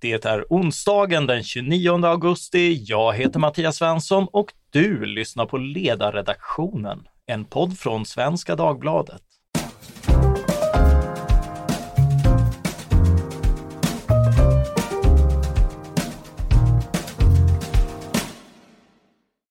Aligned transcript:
Det 0.00 0.24
är 0.24 0.44
onsdagen 0.50 1.26
den 1.26 1.42
29 1.42 2.04
augusti. 2.04 2.84
Jag 2.86 3.14
heter 3.14 3.38
Mattias 3.38 3.76
Svensson 3.76 4.26
och 4.32 4.52
du 4.70 5.06
lyssnar 5.06 5.46
på 5.46 5.58
Ledarredaktionen, 5.58 7.08
en 7.26 7.44
podd 7.44 7.78
från 7.78 8.06
Svenska 8.06 8.56
Dagbladet. 8.56 9.22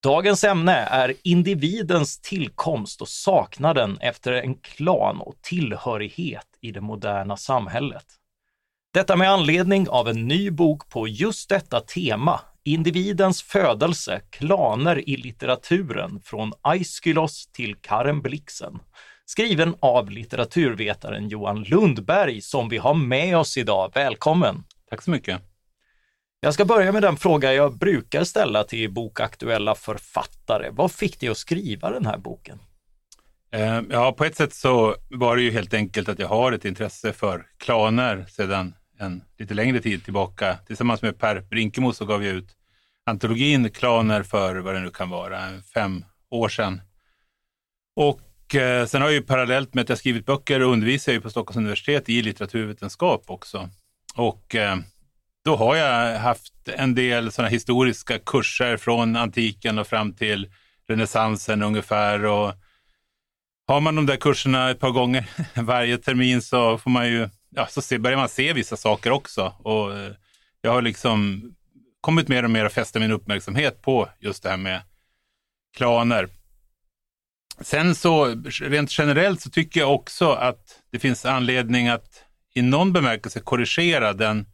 Dagens 0.03 0.43
ämne 0.43 0.73
är 0.73 1.13
individens 1.23 2.21
tillkomst 2.21 3.01
och 3.01 3.07
saknaden 3.07 3.97
efter 4.01 4.33
en 4.33 4.55
klan 4.55 5.21
och 5.21 5.35
tillhörighet 5.41 6.47
i 6.61 6.71
det 6.71 6.81
moderna 6.81 7.37
samhället. 7.37 8.05
Detta 8.93 9.15
med 9.15 9.31
anledning 9.31 9.89
av 9.89 10.07
en 10.07 10.27
ny 10.27 10.51
bok 10.51 10.89
på 10.89 11.07
just 11.07 11.49
detta 11.49 11.79
tema, 11.79 12.39
Individens 12.63 13.41
födelse, 13.41 14.21
klaner 14.29 15.09
i 15.09 15.17
litteraturen, 15.17 16.21
från 16.23 16.53
Aiskylos 16.61 17.47
till 17.47 17.75
Karen 17.75 18.21
Blixen, 18.21 18.79
skriven 19.25 19.75
av 19.79 20.11
litteraturvetaren 20.11 21.29
Johan 21.29 21.63
Lundberg 21.63 22.41
som 22.41 22.69
vi 22.69 22.77
har 22.77 22.93
med 22.93 23.37
oss 23.37 23.57
idag. 23.57 23.91
Välkommen! 23.95 24.63
Tack 24.89 25.01
så 25.01 25.11
mycket! 25.11 25.41
Jag 26.39 26.53
ska 26.53 26.65
börja 26.65 26.91
med 26.91 27.01
den 27.01 27.17
fråga 27.17 27.53
jag 27.53 27.77
brukar 27.77 28.23
ställa 28.23 28.63
till 28.63 28.93
bokaktuella 28.93 29.75
författare. 29.75 30.69
Vad 30.71 30.91
fick 30.91 31.19
dig 31.19 31.29
att 31.29 31.37
skriva 31.37 31.89
den 31.89 32.05
här 32.05 32.17
boken? 32.17 32.59
Eh, 33.51 33.81
ja, 33.89 34.11
på 34.11 34.25
ett 34.25 34.35
sätt 34.35 34.53
så 34.53 34.95
var 35.09 35.35
det 35.35 35.41
ju 35.41 35.51
helt 35.51 35.73
enkelt 35.73 36.09
att 36.09 36.19
jag 36.19 36.27
har 36.27 36.51
ett 36.51 36.65
intresse 36.65 37.13
för 37.13 37.45
klaner 37.57 38.25
sedan 38.29 38.73
en 38.99 39.21
lite 39.37 39.53
längre 39.53 39.79
tid 39.79 40.03
tillbaka. 40.03 40.57
Tillsammans 40.67 41.01
med 41.01 41.19
Per 41.19 41.41
Brinkemo 41.41 41.93
så 41.93 42.05
gav 42.05 42.25
jag 42.25 42.35
ut 42.35 42.55
antologin 43.05 43.69
Klaner 43.69 44.23
för 44.23 44.55
vad 44.55 44.75
det 44.75 44.79
nu 44.79 44.89
kan 44.89 45.09
vara, 45.09 45.39
fem 45.73 46.05
år 46.29 46.49
sedan. 46.49 46.81
Och 47.95 48.55
eh, 48.55 48.85
sen 48.85 49.01
har 49.01 49.09
jag 49.09 49.15
ju 49.15 49.21
parallellt 49.21 49.73
med 49.73 49.81
att 49.81 49.89
jag 49.89 49.97
skrivit 49.97 50.25
böcker 50.25 50.63
och 50.63 50.71
undervisar 50.71 51.11
ju 51.11 51.21
på 51.21 51.29
Stockholms 51.29 51.57
universitet 51.57 52.09
i 52.09 52.21
litteraturvetenskap 52.21 53.23
också. 53.27 53.69
Och 54.15 54.55
eh, 54.55 54.77
då 55.45 55.55
har 55.55 55.75
jag 55.75 56.19
haft 56.19 56.53
en 56.65 56.95
del 56.95 57.31
sådana 57.31 57.49
historiska 57.49 58.19
kurser 58.19 58.77
från 58.77 59.15
antiken 59.15 59.79
och 59.79 59.87
fram 59.87 60.13
till 60.13 60.51
renässansen 60.87 61.63
ungefär. 61.63 62.25
Och 62.25 62.53
har 63.67 63.81
man 63.81 63.95
de 63.95 64.05
där 64.05 64.15
kurserna 64.15 64.69
ett 64.69 64.79
par 64.79 64.91
gånger 64.91 65.29
varje 65.61 65.97
termin 65.97 66.41
så 66.41 66.77
får 66.77 66.89
man 66.89 67.07
ju, 67.07 67.29
ja, 67.49 67.67
så 67.69 67.81
se, 67.81 67.99
börjar 67.99 68.17
man 68.17 68.29
se 68.29 68.53
vissa 68.53 68.77
saker 68.77 69.11
också. 69.11 69.53
Och 69.59 69.97
eh, 69.97 70.11
jag 70.61 70.71
har 70.71 70.81
liksom 70.81 71.43
kommit 72.01 72.27
mer 72.27 72.43
och 72.43 72.51
mer 72.51 72.65
att 72.65 72.73
fästa 72.73 72.99
min 72.99 73.11
uppmärksamhet 73.11 73.81
på 73.81 74.09
just 74.19 74.43
det 74.43 74.49
här 74.49 74.57
med 74.57 74.81
klaner. 75.77 76.29
Sen 77.61 77.95
så 77.95 78.25
rent 78.61 78.99
generellt 78.99 79.41
så 79.41 79.49
tycker 79.49 79.79
jag 79.79 79.93
också 79.93 80.31
att 80.31 80.81
det 80.91 80.99
finns 80.99 81.25
anledning 81.25 81.87
att 81.87 82.23
i 82.53 82.61
någon 82.61 82.93
bemärkelse 82.93 83.39
korrigera 83.39 84.13
den 84.13 84.45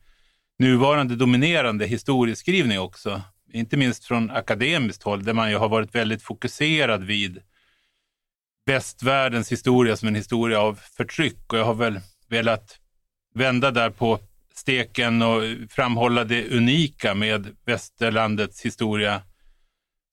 nuvarande 0.59 1.16
dominerande 1.16 1.86
historieskrivning 1.86 2.80
också. 2.80 3.22
Inte 3.53 3.77
minst 3.77 4.05
från 4.05 4.31
akademiskt 4.31 5.03
håll 5.03 5.23
där 5.23 5.33
man 5.33 5.50
ju 5.50 5.58
har 5.58 5.70
varit 5.70 5.95
väldigt 5.95 6.23
fokuserad 6.23 7.03
vid 7.03 7.42
västvärldens 8.66 9.52
historia 9.52 9.95
som 9.95 10.08
en 10.08 10.16
historia 10.16 10.59
av 10.59 10.80
förtryck. 10.97 11.53
Och 11.53 11.59
jag 11.59 11.66
har 11.66 11.73
väl 11.73 12.00
velat 12.30 12.80
vända 13.36 13.72
där 13.72 13.89
på 13.89 14.20
steken 14.53 15.22
och 15.22 15.42
framhålla 15.70 16.23
det 16.23 16.50
unika 16.50 17.14
med 17.14 17.55
västerlandets 17.66 18.66
historia 18.66 19.22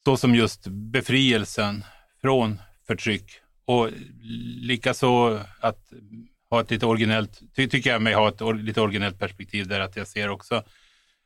såsom 0.04 0.34
just 0.34 0.66
befrielsen 0.66 1.84
från 2.20 2.60
förtryck. 2.86 3.40
Och 3.64 3.88
likaså 4.60 5.40
att 5.60 5.92
ha 6.50 6.60
ett 6.60 6.70
lite 6.70 6.86
originellt, 6.86 7.40
ty, 7.56 7.68
tycker 7.68 7.90
jag 7.90 8.02
mig 8.02 8.14
ha 8.14 8.28
ett 8.28 8.42
or, 8.42 8.54
lite 8.54 8.80
originellt 8.80 9.18
perspektiv 9.18 9.68
där 9.68 9.80
att 9.80 9.96
jag 9.96 10.08
ser 10.08 10.28
också 10.28 10.62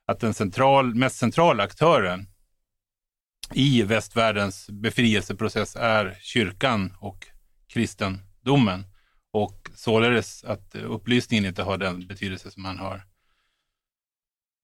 att 0.07 0.21
den 0.21 0.35
central, 0.35 0.95
mest 0.95 1.17
centrala 1.17 1.63
aktören 1.63 2.27
i 3.53 3.83
västvärldens 3.83 4.71
befrielseprocess 4.71 5.77
är 5.77 6.19
kyrkan 6.21 6.93
och 7.01 7.27
kristendomen 7.73 8.85
och 9.33 9.71
således 9.75 10.45
att 10.45 10.75
upplysningen 10.75 11.45
inte 11.45 11.63
har 11.63 11.79
den 11.79 12.07
betydelse 12.07 12.51
som 12.51 12.63
man 12.63 12.79
har 12.79 13.05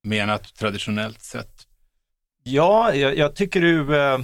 menat 0.03 0.55
traditionellt 0.55 1.23
sett. 1.23 1.67
Ja, 2.43 2.95
jag, 2.95 3.17
jag 3.17 3.37
tycker 3.37 3.61
du 3.61 3.97
eh, 3.97 4.19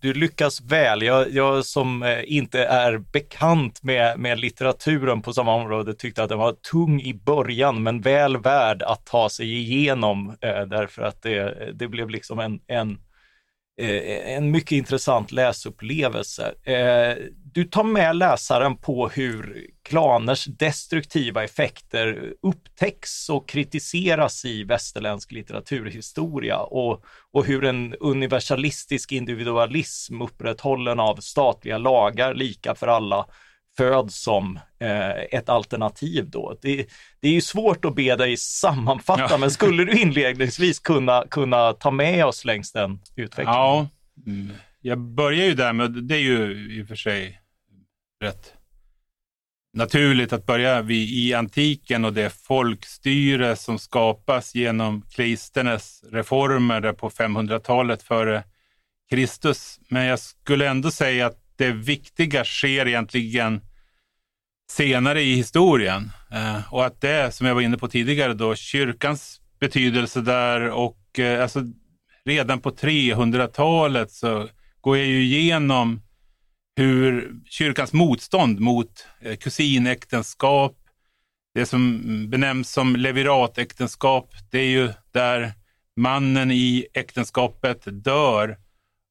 du 0.00 0.14
lyckas 0.14 0.60
väl. 0.60 1.02
Jag, 1.02 1.30
jag 1.30 1.64
som 1.64 2.02
eh, 2.02 2.18
inte 2.24 2.64
är 2.64 2.98
bekant 2.98 3.82
med, 3.82 4.18
med 4.18 4.40
litteraturen 4.40 5.22
på 5.22 5.32
samma 5.32 5.54
område 5.54 5.94
tyckte 5.94 6.22
att 6.22 6.28
den 6.28 6.38
var 6.38 6.52
tung 6.52 7.00
i 7.00 7.14
början, 7.14 7.82
men 7.82 8.00
väl 8.00 8.36
värd 8.36 8.82
att 8.82 9.06
ta 9.06 9.28
sig 9.28 9.54
igenom 9.54 10.36
eh, 10.40 10.62
därför 10.62 11.02
att 11.02 11.22
det, 11.22 11.72
det 11.74 11.88
blev 11.88 12.10
liksom 12.10 12.38
en, 12.38 12.60
en 12.66 12.98
Eh, 13.76 14.34
en 14.36 14.50
mycket 14.50 14.72
intressant 14.72 15.32
läsupplevelse. 15.32 16.54
Eh, 16.64 17.16
du 17.52 17.64
tar 17.64 17.84
med 17.84 18.16
läsaren 18.16 18.76
på 18.76 19.08
hur 19.08 19.66
klaners 19.82 20.44
destruktiva 20.44 21.44
effekter 21.44 22.32
upptäcks 22.42 23.28
och 23.28 23.48
kritiseras 23.48 24.44
i 24.44 24.64
västerländsk 24.64 25.32
litteraturhistoria 25.32 26.58
och, 26.58 27.04
och 27.32 27.44
hur 27.44 27.64
en 27.64 27.94
universalistisk 27.94 29.12
individualism 29.12 30.22
upprätthållen 30.22 31.00
av 31.00 31.16
statliga 31.16 31.78
lagar 31.78 32.34
lika 32.34 32.74
för 32.74 32.86
alla 32.86 33.26
föds 33.76 34.22
som 34.22 34.58
eh, 34.80 35.10
ett 35.10 35.48
alternativ 35.48 36.30
då. 36.30 36.58
Det, 36.62 36.86
det, 37.20 37.28
är 37.28 37.32
ju 37.32 37.40
svårt 37.40 37.84
att 37.84 37.94
be 37.94 38.16
dig 38.16 38.36
sammanfatta, 38.36 39.26
ja. 39.30 39.38
men 39.38 39.50
skulle 39.50 39.84
du 39.84 40.00
inledningsvis 40.00 40.78
kunna, 40.78 41.24
kunna 41.30 41.72
ta 41.72 41.90
med 41.90 42.26
oss 42.26 42.44
längs 42.44 42.72
den 42.72 43.00
utvecklingen? 43.16 43.54
Ja, 43.54 43.88
mm. 44.26 44.52
jag 44.80 44.98
börjar 44.98 45.46
ju 45.46 45.54
där 45.54 45.72
med, 45.72 45.90
det 45.90 46.14
är 46.14 46.20
ju 46.20 46.68
i 46.78 46.82
och 46.82 46.88
för 46.88 46.96
sig 46.96 47.40
rätt 48.22 48.54
naturligt 49.74 50.32
att 50.32 50.46
börja 50.46 50.82
vid, 50.82 51.08
i 51.08 51.34
antiken 51.34 52.04
och 52.04 52.12
det 52.12 52.30
folkstyre 52.30 53.56
som 53.56 53.78
skapas 53.78 54.54
genom 54.54 55.02
Klisternes 55.02 56.04
reformer 56.12 56.80
där 56.80 56.92
på 56.92 57.10
500-talet 57.10 58.02
före 58.02 58.44
Kristus. 59.10 59.80
Men 59.88 60.04
jag 60.04 60.18
skulle 60.18 60.68
ändå 60.68 60.90
säga 60.90 61.26
att 61.26 61.43
det 61.56 61.72
viktiga 61.72 62.44
sker 62.44 62.88
egentligen 62.88 63.60
senare 64.70 65.22
i 65.22 65.34
historien. 65.34 66.10
Eh, 66.32 66.72
och 66.74 66.86
att 66.86 67.00
det, 67.00 67.34
som 67.34 67.46
jag 67.46 67.54
var 67.54 67.62
inne 67.62 67.78
på 67.78 67.88
tidigare, 67.88 68.34
då, 68.34 68.54
kyrkans 68.54 69.40
betydelse 69.60 70.20
där 70.20 70.70
och 70.70 71.18
eh, 71.18 71.42
alltså, 71.42 71.62
redan 72.24 72.60
på 72.60 72.70
300-talet 72.70 74.12
så 74.12 74.48
går 74.80 74.96
jag 74.96 75.06
ju 75.06 75.22
igenom 75.22 76.02
hur 76.76 77.34
kyrkans 77.44 77.92
motstånd 77.92 78.60
mot 78.60 79.06
eh, 79.20 79.36
kusinäktenskap, 79.36 80.76
det 81.54 81.66
som 81.66 82.00
benämns 82.30 82.72
som 82.72 82.96
leviratäktenskap, 82.96 84.30
det 84.50 84.58
är 84.58 84.68
ju 84.68 84.92
där 85.12 85.52
mannen 85.96 86.50
i 86.50 86.86
äktenskapet 86.94 87.82
dör 88.04 88.58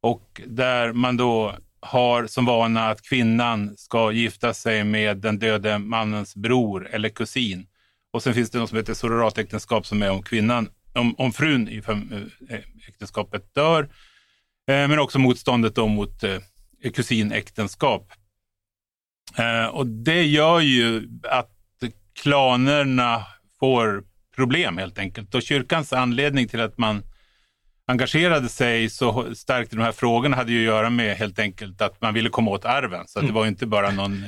och 0.01 0.41
där 0.47 0.93
man 0.93 1.17
då 1.17 1.55
har 1.83 2.27
som 2.27 2.45
vana 2.45 2.89
att 2.89 3.01
kvinnan 3.01 3.77
ska 3.77 4.11
gifta 4.11 4.53
sig 4.53 4.83
med 4.83 5.17
den 5.17 5.39
döde 5.39 5.79
mannens 5.79 6.35
bror 6.35 6.89
eller 6.91 7.09
kusin. 7.09 7.67
Och 8.13 8.23
sen 8.23 8.33
finns 8.33 8.49
det 8.49 8.59
något 8.59 8.69
som 8.69 8.77
heter 8.77 8.93
surrogatäktenskap 8.93 9.85
som 9.85 10.03
är 10.03 10.11
om 10.11 10.23
kvinnan, 10.23 10.69
om, 10.93 11.15
om 11.17 11.33
frun 11.33 11.69
i 11.69 11.81
eh, 11.87 12.59
äktenskapet 12.87 13.53
dör. 13.53 13.83
Eh, 14.67 14.87
men 14.87 14.99
också 14.99 15.19
motståndet 15.19 15.75
då 15.75 15.87
mot 15.87 16.23
eh, 16.23 16.39
kusinäktenskap. 16.93 18.11
Eh, 19.37 19.65
och 19.65 19.87
det 19.87 20.23
gör 20.23 20.59
ju 20.59 21.09
att 21.23 21.49
klanerna 22.13 23.25
får 23.59 24.03
problem 24.35 24.77
helt 24.77 24.99
enkelt. 24.99 25.35
Och 25.35 25.41
kyrkans 25.41 25.93
anledning 25.93 26.47
till 26.47 26.61
att 26.61 26.77
man 26.77 27.03
engagerade 27.87 28.49
sig 28.49 28.89
så 28.89 29.35
starkt 29.35 29.73
i 29.73 29.75
de 29.75 29.81
här 29.81 29.91
frågorna 29.91 30.35
hade 30.35 30.51
ju 30.51 30.59
att 30.59 30.65
göra 30.65 30.89
med 30.89 31.17
helt 31.17 31.39
enkelt 31.39 31.81
att 31.81 32.01
man 32.01 32.13
ville 32.13 32.29
komma 32.29 32.51
åt 32.51 32.65
arven. 32.65 33.07
Så 33.07 33.19
mm. 33.19 33.27
det 33.27 33.35
var 33.39 33.47
inte 33.47 33.65
bara 33.65 33.91
någon 33.91 34.25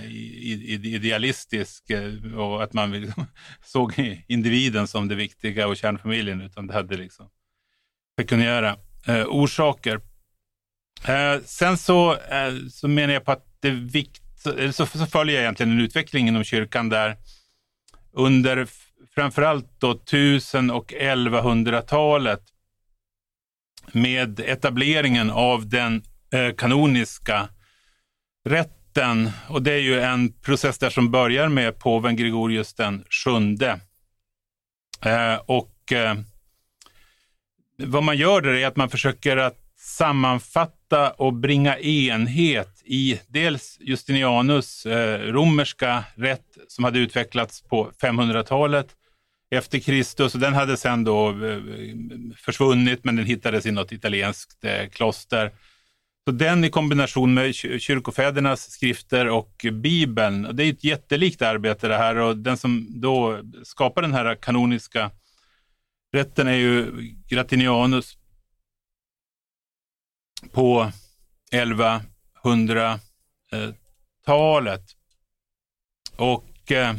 idealistisk 0.84 1.90
eh, 1.90 2.38
och 2.38 2.63
att 2.63 2.74
man 2.74 3.13
såg 3.66 3.94
individen 4.28 4.88
som 4.88 5.07
det 5.07 5.16
viktiga 5.16 5.68
och 5.68 5.78
kärnfamiljen 5.78 6.42
utan 6.42 6.68
det 6.68 6.74
hade 6.74 6.98
liksom 6.98 7.30
pekuniära 8.18 8.78
eh, 9.07 9.25
orsaker. 9.28 10.02
Eh, 11.07 11.42
sen 11.46 11.78
så, 11.78 12.18
så 12.72 12.88
menar 12.88 13.13
jag 13.13 13.25
på 13.25 13.31
att 13.31 13.46
det 13.60 13.72
vikt, 13.72 14.22
så, 14.74 14.86
så 14.86 15.06
följer 15.06 15.36
jag 15.36 15.42
egentligen 15.42 15.72
en 15.72 15.80
utveckling 15.80 16.28
inom 16.28 16.44
kyrkan 16.44 16.90
där 16.90 17.18
under 18.13 18.68
framförallt 19.16 19.80
då 19.80 19.92
1000 19.92 20.72
och 20.72 20.94
1100-talet 20.94 22.42
med 23.91 24.39
etableringen 24.39 25.29
av 25.29 25.69
den 25.69 26.03
eh, 26.33 26.55
kanoniska 26.55 27.49
rätten. 28.45 29.31
Och 29.49 29.61
det 29.61 29.73
är 29.73 29.79
ju 29.79 29.99
en 29.99 30.33
process 30.33 30.77
där 30.77 30.89
som 30.89 31.11
börjar 31.11 31.49
med 31.49 31.79
påven 31.79 32.15
Gregorius 32.15 32.73
den 32.73 33.03
sjunde. 33.09 33.79
Eh, 35.05 35.35
och 35.45 35.91
eh, 35.91 36.15
vad 37.77 38.03
man 38.03 38.17
gör 38.17 38.41
där 38.41 38.53
är 38.53 38.67
att 38.67 38.75
man 38.75 38.89
försöker 38.89 39.37
att 39.37 39.57
sammanfatta 39.77 41.11
och 41.11 41.33
bringa 41.33 41.79
enhet 41.79 42.81
i 42.85 43.19
dels 43.27 43.77
Justinianus 43.81 44.85
romerska 45.19 46.03
rätt 46.15 46.57
som 46.67 46.83
hade 46.83 46.99
utvecklats 46.99 47.61
på 47.61 47.91
500-talet 48.01 48.87
efter 49.51 49.80
Kristus 49.80 50.36
och 50.36 50.42
den 50.42 50.53
hade 50.53 50.77
sedan 50.77 51.03
då 51.03 51.30
eh, 51.30 51.62
försvunnit 52.38 53.03
men 53.03 53.15
den 53.15 53.25
hittades 53.25 53.65
i 53.65 53.71
något 53.71 53.92
italienskt 53.92 54.63
eh, 54.63 54.89
kloster. 54.89 55.51
Så 56.27 56.31
den 56.31 56.63
i 56.63 56.69
kombination 56.69 57.33
med 57.33 57.56
kyrkofädernas 57.56 58.71
skrifter 58.71 59.30
och 59.30 59.65
Bibeln, 59.71 60.50
det 60.53 60.63
är 60.63 60.74
ett 60.74 60.83
jättelikt 60.83 61.42
arbete 61.42 61.88
det 61.88 61.97
här 61.97 62.15
och 62.15 62.38
den 62.38 62.57
som 62.57 62.88
då 63.01 63.39
skapar 63.63 64.01
den 64.01 64.13
här 64.13 64.36
kanoniska 64.36 65.12
rätten 66.13 66.47
är 66.47 66.53
ju 66.53 66.92
Gratinianus 67.27 68.18
på 70.51 70.92
1100-talet. 71.51 73.01
Eh, 73.51 73.69
och 76.18 76.71
eh, 76.71 76.95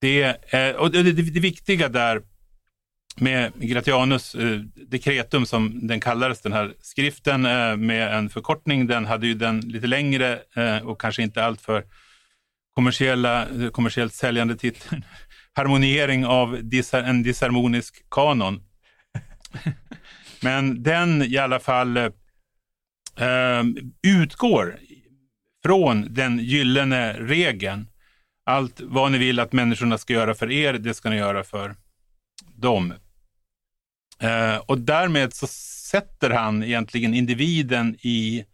det, 0.00 0.52
eh, 0.54 0.76
och 0.76 0.90
det, 0.90 1.02
det, 1.02 1.12
det 1.12 1.40
viktiga 1.40 1.88
där 1.88 2.22
med 3.20 3.52
Gratianus 3.60 4.34
eh, 4.34 4.58
dekretum 4.86 5.46
som 5.46 5.86
den 5.86 6.00
kallades, 6.00 6.40
den 6.40 6.52
här 6.52 6.74
skriften 6.80 7.46
eh, 7.46 7.76
med 7.76 8.14
en 8.14 8.30
förkortning, 8.30 8.86
den 8.86 9.06
hade 9.06 9.26
ju 9.26 9.34
den 9.34 9.60
lite 9.60 9.86
längre 9.86 10.38
eh, 10.56 10.78
och 10.78 11.00
kanske 11.00 11.22
inte 11.22 11.44
alltför 11.44 11.84
kommersiella, 12.74 13.48
eh, 13.48 13.68
kommersiellt 13.70 14.14
säljande 14.14 14.56
titeln. 14.56 15.04
Harmoniering 15.54 16.26
av 16.26 16.54
en 16.92 17.22
disharmonisk 17.22 18.10
kanon. 18.10 18.62
Men 20.40 20.82
den 20.82 21.22
i 21.22 21.38
alla 21.38 21.60
fall 21.60 22.10
utgår 24.02 24.78
från 25.64 26.14
den 26.14 26.38
gyllene 26.38 27.12
regeln. 27.12 27.86
Allt 28.48 28.80
vad 28.80 29.12
ni 29.12 29.18
vill 29.18 29.40
att 29.40 29.52
människorna 29.52 29.98
ska 29.98 30.12
göra 30.12 30.34
för 30.34 30.50
er, 30.50 30.72
det 30.72 30.94
ska 30.94 31.10
ni 31.10 31.16
göra 31.16 31.44
för 31.44 31.76
dem. 32.54 32.94
Eh, 34.20 34.56
och 34.56 34.78
därmed 34.78 35.34
så 35.34 35.46
sätter 35.90 36.30
han 36.30 36.62
egentligen 36.62 37.14
individen 37.14 37.96
i 38.00 38.44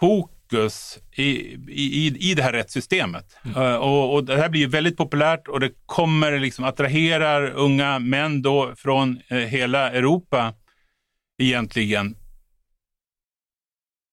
fokus 0.00 0.98
i, 1.12 1.30
i, 1.68 2.30
i 2.30 2.34
det 2.34 2.42
här 2.42 2.52
rättssystemet. 2.52 3.36
Mm. 3.44 3.62
Uh, 3.62 3.74
och, 3.74 4.14
och, 4.14 4.24
det 4.24 4.36
här 4.36 4.48
blir 4.48 4.68
väldigt 4.68 4.96
populärt 4.96 5.48
och 5.48 5.60
det 5.60 5.72
kommer 5.86 6.38
liksom 6.38 6.64
attraherar 6.64 7.50
unga 7.50 7.98
män 7.98 8.42
då 8.42 8.72
från 8.76 9.20
uh, 9.32 9.38
hela 9.38 9.90
Europa 9.90 10.54
egentligen. 11.38 12.16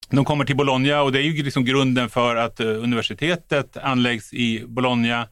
De 0.10 0.26
kommer 0.26 0.46
till 0.46 0.56
Bologna 0.56 1.02
och 1.02 1.12
det 1.12 1.20
är 1.20 1.24
ju 1.24 1.44
liksom 1.44 1.66
grunden 1.66 2.10
för 2.10 2.36
att 2.36 2.60
eh, 2.60 2.68
universitetet 2.68 3.78
anläggs 3.78 4.34
i 4.34 4.64
Bologna. 4.68 5.28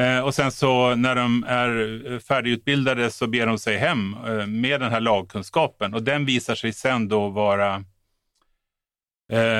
Eh, 0.00 0.18
och 0.18 0.34
sen 0.34 0.52
så 0.52 0.94
när 0.94 1.14
de 1.14 1.44
är 1.48 2.02
eh, 2.12 2.18
färdigutbildade 2.18 3.10
så 3.10 3.26
ber 3.26 3.46
de 3.46 3.58
sig 3.58 3.76
hem 3.76 4.16
med 4.46 4.80
den 4.80 4.92
här 4.92 5.00
lagkunskapen 5.00 5.94
och 5.94 6.02
den 6.02 6.24
visar 6.24 6.54
sig 6.54 6.72
sen 6.72 7.08
då 7.08 7.28
vara 7.28 7.84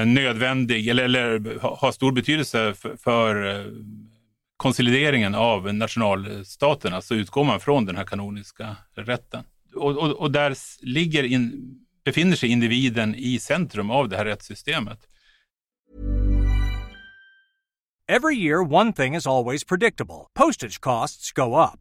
nödvändig 0.07 0.89
eller, 0.89 1.05
eller 1.05 1.59
ha 1.61 1.93
stor 1.93 2.13
betydelse 2.13 2.75
för, 2.75 2.97
för 2.97 3.65
konsolideringen 4.57 5.35
av 5.35 5.75
nationalstaterna 5.75 6.91
så 6.91 6.97
alltså 6.97 7.15
utgår 7.15 7.45
man 7.45 7.61
från 7.61 7.87
den 7.87 7.97
här 7.97 8.05
kanoniska 8.05 8.77
rätten. 8.95 9.45
Och, 9.75 9.99
och, 9.99 10.11
och 10.11 10.31
där 10.31 10.55
ligger 10.87 11.23
in, 11.25 11.75
befinner 12.05 12.37
sig 12.37 12.49
individen 12.49 13.15
i 13.15 13.39
centrum 13.39 13.91
av 13.91 14.09
det 14.09 14.17
här 14.17 14.25
rättssystemet. 14.25 14.99
Every 18.07 18.37
year, 18.37 18.61
one 18.61 18.93
thing 18.93 19.15
is 19.17 19.27
always 19.27 19.65
predictable. 19.65 20.27
Postage 20.35 20.81
costs 20.81 21.33
go 21.33 21.57
up. 21.57 21.81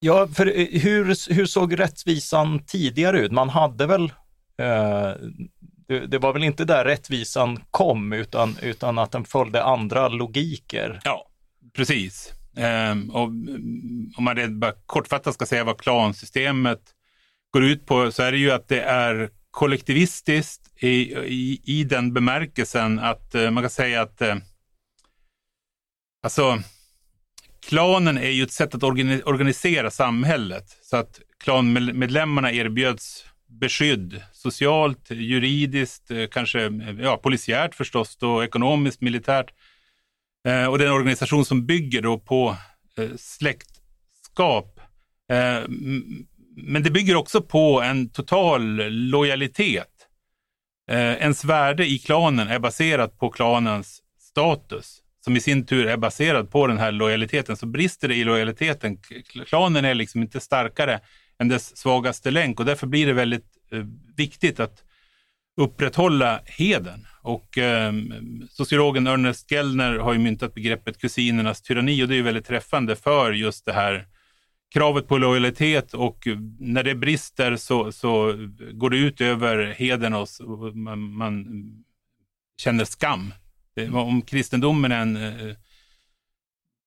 Ja, 0.00 0.28
för 0.28 0.46
eh, 0.46 0.80
hur, 0.80 1.34
hur 1.34 1.46
såg 1.46 1.78
rättvisan 1.78 2.64
tidigare 2.66 3.20
ut? 3.20 3.32
Man 3.32 3.48
hade 3.48 3.86
väl, 3.86 4.02
eh, 4.58 5.12
det, 5.88 6.06
det, 6.06 6.18
var 6.18 6.32
väl 6.32 6.44
inte 6.44 6.64
där 6.64 6.84
rättvisan 6.84 7.64
kom, 7.70 8.12
utan, 8.12 8.56
utan 8.62 8.98
att 8.98 9.12
den 9.12 9.24
följde 9.24 9.64
andra 9.64 10.08
logiker? 10.08 11.00
Ja, 11.04 11.28
precis. 11.76 12.32
Eh, 12.56 12.94
och 13.12 13.22
om 13.22 14.24
man 14.24 14.60
bara 14.60 14.72
kortfattat 14.86 15.34
ska 15.34 15.46
säga 15.46 15.64
vad 15.64 15.80
klansystemet 15.80 16.80
går 17.50 17.64
ut 17.64 17.86
på, 17.86 18.12
så 18.12 18.22
är 18.22 18.32
det 18.32 18.38
ju 18.38 18.50
att 18.50 18.68
det 18.68 18.80
är 18.80 19.30
kollektivistiskt 19.50 20.82
i, 20.82 21.14
i, 21.14 21.60
i 21.64 21.84
den 21.84 22.12
bemärkelsen 22.12 22.98
att 22.98 23.34
eh, 23.34 23.50
man 23.50 23.62
kan 23.62 23.70
säga 23.70 24.02
att 24.02 24.22
eh, 24.22 24.36
alltså 26.22 26.58
klanen 27.66 28.18
är 28.18 28.30
ju 28.30 28.42
ett 28.42 28.52
sätt 28.52 28.74
att 28.74 28.82
organisera 28.82 29.90
samhället 29.90 30.64
så 30.82 30.96
att 30.96 31.20
klanmedlemmarna 31.44 32.52
erbjöds 32.52 33.24
beskydd 33.46 34.22
socialt, 34.32 35.10
juridiskt, 35.10 36.10
eh, 36.10 36.26
kanske 36.26 36.64
eh, 36.64 37.00
ja, 37.00 37.16
polisiärt 37.16 37.74
förstås, 37.74 38.16
då, 38.16 38.44
ekonomiskt, 38.44 39.00
militärt. 39.00 39.50
Eh, 40.48 40.66
och 40.66 40.78
det 40.78 40.84
är 40.84 40.88
en 40.88 40.94
organisation 40.94 41.44
som 41.44 41.66
bygger 41.66 42.02
då 42.02 42.18
på 42.18 42.56
eh, 42.98 43.10
släktskap. 43.16 44.80
Eh, 45.32 45.68
men 46.56 46.82
det 46.82 46.90
bygger 46.90 47.16
också 47.16 47.42
på 47.42 47.82
en 47.82 48.08
total 48.08 48.62
lojalitet. 48.90 50.08
Eh, 50.90 51.12
ens 51.12 51.44
värde 51.44 51.86
i 51.86 51.98
klanen 51.98 52.48
är 52.48 52.58
baserat 52.58 53.18
på 53.18 53.30
klanens 53.30 54.02
status 54.18 55.02
som 55.26 55.36
i 55.36 55.40
sin 55.40 55.66
tur 55.66 55.86
är 55.86 55.96
baserad 55.96 56.50
på 56.50 56.66
den 56.66 56.78
här 56.78 56.92
lojaliteten, 56.92 57.56
så 57.56 57.66
brister 57.66 58.08
det 58.08 58.14
i 58.14 58.24
lojaliteten. 58.24 58.98
Klanen 59.46 59.84
är 59.84 59.94
liksom 59.94 60.22
inte 60.22 60.40
starkare 60.40 61.00
än 61.38 61.48
dess 61.48 61.76
svagaste 61.76 62.30
länk 62.30 62.60
och 62.60 62.66
därför 62.66 62.86
blir 62.86 63.06
det 63.06 63.12
väldigt 63.12 63.46
eh, 63.72 63.84
viktigt 64.16 64.60
att 64.60 64.84
upprätthålla 65.60 66.40
heden. 66.44 67.06
Och 67.22 67.58
eh, 67.58 67.92
sociologen 68.50 69.06
Ernest 69.06 69.50
Gellner 69.50 69.98
har 69.98 70.12
ju 70.12 70.18
myntat 70.18 70.54
begreppet 70.54 70.98
kusinernas 70.98 71.62
tyranni 71.62 72.04
och 72.04 72.08
det 72.08 72.14
är 72.14 72.16
ju 72.16 72.22
väldigt 72.22 72.46
träffande 72.46 72.96
för 72.96 73.32
just 73.32 73.64
det 73.64 73.72
här 73.72 74.06
kravet 74.74 75.08
på 75.08 75.18
lojalitet 75.18 75.94
och 75.94 76.28
när 76.58 76.82
det 76.82 76.94
brister 76.94 77.56
så, 77.56 77.92
så 77.92 78.34
går 78.72 78.90
det 78.90 78.96
ut 78.96 79.20
över 79.20 79.74
heden 79.78 80.14
och 80.14 80.28
man, 80.74 81.12
man 81.12 81.46
känner 82.62 82.84
skam 82.84 83.32
om 83.92 84.22
kristendomen 84.22 84.92
är 84.92 85.00
en 85.00 85.16
eh, 85.16 85.56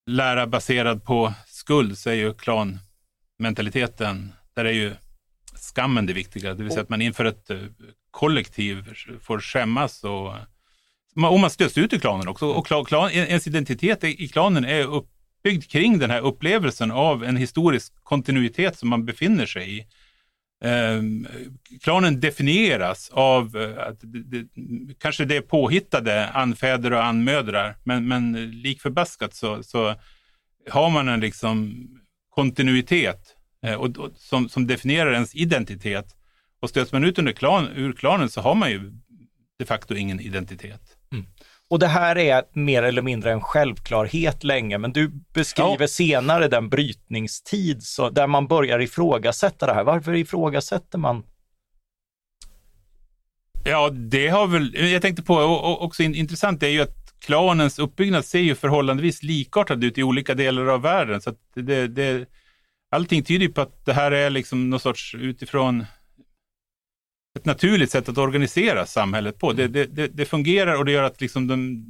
lära 0.09 0.47
baserad 0.47 1.03
på 1.03 1.33
skuld 1.47 1.97
så 1.97 2.09
är 2.09 2.13
ju 2.13 2.33
klanmentaliteten, 2.33 4.33
där 4.53 4.65
är 4.65 4.71
ju 4.71 4.93
skammen 5.55 6.05
det 6.05 6.13
viktiga. 6.13 6.53
Det 6.53 6.63
vill 6.63 6.71
säga 6.71 6.83
att 6.83 6.89
man 6.89 7.01
inför 7.01 7.25
ett 7.25 7.49
eh, 7.49 7.57
kollektiv 8.11 8.93
får 9.21 9.39
skämmas 9.39 10.03
och, 10.03 10.33
och 11.29 11.39
man 11.39 11.49
stöts 11.49 11.77
ut 11.77 11.93
ur 11.93 11.99
klanen 11.99 12.27
också. 12.27 12.45
Och 12.45 12.87
klan, 12.87 13.11
ens 13.11 13.47
identitet 13.47 14.03
i 14.03 14.27
klanen 14.27 14.65
är 14.65 14.83
uppbyggd 14.83 15.71
kring 15.71 15.99
den 15.99 16.09
här 16.09 16.21
upplevelsen 16.21 16.91
av 16.91 17.23
en 17.23 17.37
historisk 17.37 17.93
kontinuitet 18.03 18.77
som 18.77 18.89
man 18.89 19.05
befinner 19.05 19.45
sig 19.45 19.77
i. 19.77 19.87
Ehm, 20.61 21.27
klanen 21.81 22.19
definieras 22.19 23.09
av 23.09 23.57
eh, 23.57 23.87
att 23.87 23.99
det, 24.01 24.23
det, 24.23 24.47
kanske 24.99 25.25
det 25.25 25.35
är 25.35 25.41
påhittade 25.41 26.29
anfäder 26.29 26.93
och 26.93 27.05
anmödrar, 27.05 27.77
men, 27.83 28.07
men 28.07 28.51
lik 28.51 28.81
förbaskat 28.81 29.33
så, 29.33 29.63
så 29.63 29.95
har 30.69 30.89
man 30.89 31.07
en 31.09 31.19
liksom 31.19 31.87
kontinuitet 32.29 33.35
eh, 33.63 33.73
och, 33.73 33.97
och, 33.97 34.11
som, 34.15 34.49
som 34.49 34.67
definierar 34.67 35.13
ens 35.13 35.35
identitet. 35.35 36.15
Och 36.61 36.69
stöts 36.69 36.91
man 36.91 37.03
ut 37.03 37.19
under 37.19 37.31
klan, 37.31 37.67
ur 37.75 37.93
klanen 37.93 38.29
så 38.29 38.41
har 38.41 38.55
man 38.55 38.71
ju 38.71 38.91
de 39.59 39.65
facto 39.65 39.95
ingen 39.95 40.19
identitet. 40.19 40.98
Och 41.69 41.79
det 41.79 41.87
här 41.87 42.17
är 42.17 42.43
mer 42.53 42.83
eller 42.83 43.01
mindre 43.01 43.31
en 43.31 43.41
självklarhet 43.41 44.43
länge, 44.43 44.77
men 44.77 44.93
du 44.93 45.11
beskriver 45.33 45.77
ja. 45.81 45.87
senare 45.87 46.47
den 46.47 46.69
brytningstid 46.69 47.83
så, 47.83 48.09
där 48.09 48.27
man 48.27 48.47
börjar 48.47 48.79
ifrågasätta 48.79 49.65
det 49.65 49.73
här. 49.73 49.83
Varför 49.83 50.15
ifrågasätter 50.15 50.97
man? 50.97 51.23
Ja, 53.65 53.89
det 53.89 54.27
har 54.27 54.47
väl, 54.47 54.91
jag 54.91 55.01
tänkte 55.01 55.23
på, 55.23 55.35
och 55.35 55.81
också 55.81 56.03
intressant 56.03 56.63
är 56.63 56.67
ju 56.67 56.81
att 56.81 57.19
klanens 57.19 57.79
uppbyggnad 57.79 58.25
ser 58.25 58.39
ju 58.39 58.55
förhållandevis 58.55 59.23
likartad 59.23 59.83
ut 59.83 59.97
i 59.97 60.03
olika 60.03 60.35
delar 60.35 60.65
av 60.65 60.81
världen. 60.81 61.21
Så 61.21 61.33
det, 61.55 61.87
det, 61.87 62.29
allting 62.91 63.23
tyder 63.23 63.47
på 63.47 63.61
att 63.61 63.85
det 63.85 63.93
här 63.93 64.11
är 64.11 64.29
liksom 64.29 64.69
någon 64.69 64.79
sorts 64.79 65.15
utifrån 65.15 65.85
ett 67.35 67.45
naturligt 67.45 67.91
sätt 67.91 68.09
att 68.09 68.17
organisera 68.17 68.85
samhället 68.85 69.39
på. 69.39 69.53
Det, 69.53 69.67
det, 69.67 70.07
det 70.07 70.25
fungerar 70.25 70.75
och 70.75 70.85
det 70.85 70.91
gör 70.91 71.03
att 71.03 71.21
liksom 71.21 71.47
de, 71.47 71.85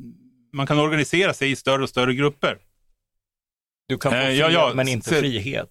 man 0.53 0.67
kan 0.67 0.79
organisera 0.79 1.33
sig 1.33 1.51
i 1.51 1.55
större 1.55 1.83
och 1.83 1.89
större 1.89 2.13
grupper. 2.13 2.57
Du 3.87 3.97
kan 3.97 4.11
få 4.11 4.17
eh, 4.17 4.23
fred 4.23 4.37
ja, 4.37 4.49
ja, 4.49 4.71
men 4.75 4.87
inte 4.87 5.09
så, 5.09 5.15
frihet. 5.15 5.69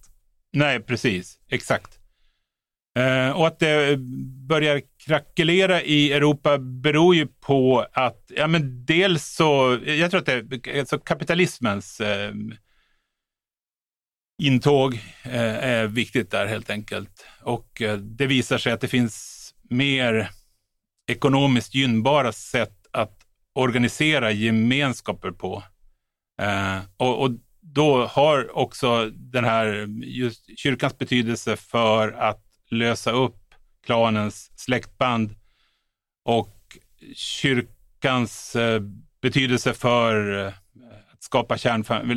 Nej, 0.53 0.79
precis. 0.79 1.39
Exakt. 1.49 1.99
Eh, 2.99 3.31
och 3.31 3.47
att 3.47 3.59
det 3.59 3.97
börjar 4.47 4.81
krackelera 5.05 5.81
i 5.81 6.11
Europa 6.13 6.57
beror 6.57 7.15
ju 7.15 7.27
på 7.27 7.87
att, 7.93 8.31
ja 8.35 8.47
men 8.47 8.85
dels 8.85 9.25
så, 9.25 9.79
jag 9.85 10.11
tror 10.11 10.19
att 10.19 10.25
det 10.25 10.67
är 10.67 10.79
alltså 10.79 10.99
kapitalismens 10.99 12.01
eh, 12.01 12.33
intåg 14.41 14.93
eh, 15.23 15.63
är 15.63 15.87
viktigt 15.87 16.31
där 16.31 16.45
helt 16.45 16.69
enkelt. 16.69 17.25
Och 17.41 17.81
det 17.99 18.27
visar 18.27 18.57
sig 18.57 18.71
att 18.71 18.81
det 18.81 18.87
finns 18.87 19.38
mer 19.69 20.29
ekonomiskt 21.07 21.75
gynnbara 21.75 22.31
sätt 22.31 22.87
att 22.91 23.17
organisera 23.53 24.31
gemenskaper 24.31 25.31
på. 25.31 25.63
Eh, 26.41 26.79
och, 26.97 27.21
och, 27.21 27.31
då 27.61 28.05
har 28.05 28.57
också 28.57 29.09
den 29.09 29.45
här 29.45 29.87
just 30.03 30.59
kyrkans 30.59 30.97
betydelse 30.97 31.57
för 31.57 32.11
att 32.11 32.43
lösa 32.69 33.11
upp 33.11 33.39
klanens 33.85 34.51
släktband 34.55 35.35
och 36.25 36.77
kyrkans 37.15 38.55
eh, 38.55 38.81
betydelse 39.21 39.73
för 39.73 40.45
eh, 40.45 40.53
att 41.13 41.23
skapa 41.23 41.57
kärnfam 41.57 42.07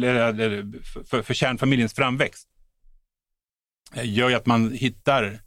för, 1.05 1.23
för 1.23 1.35
kärnfamiljens 1.35 1.95
framväxt 1.95 2.49
eh, 3.95 4.13
gör 4.15 4.29
ju 4.29 4.35
att 4.35 4.47
man 4.47 4.73
hittar 4.73 5.41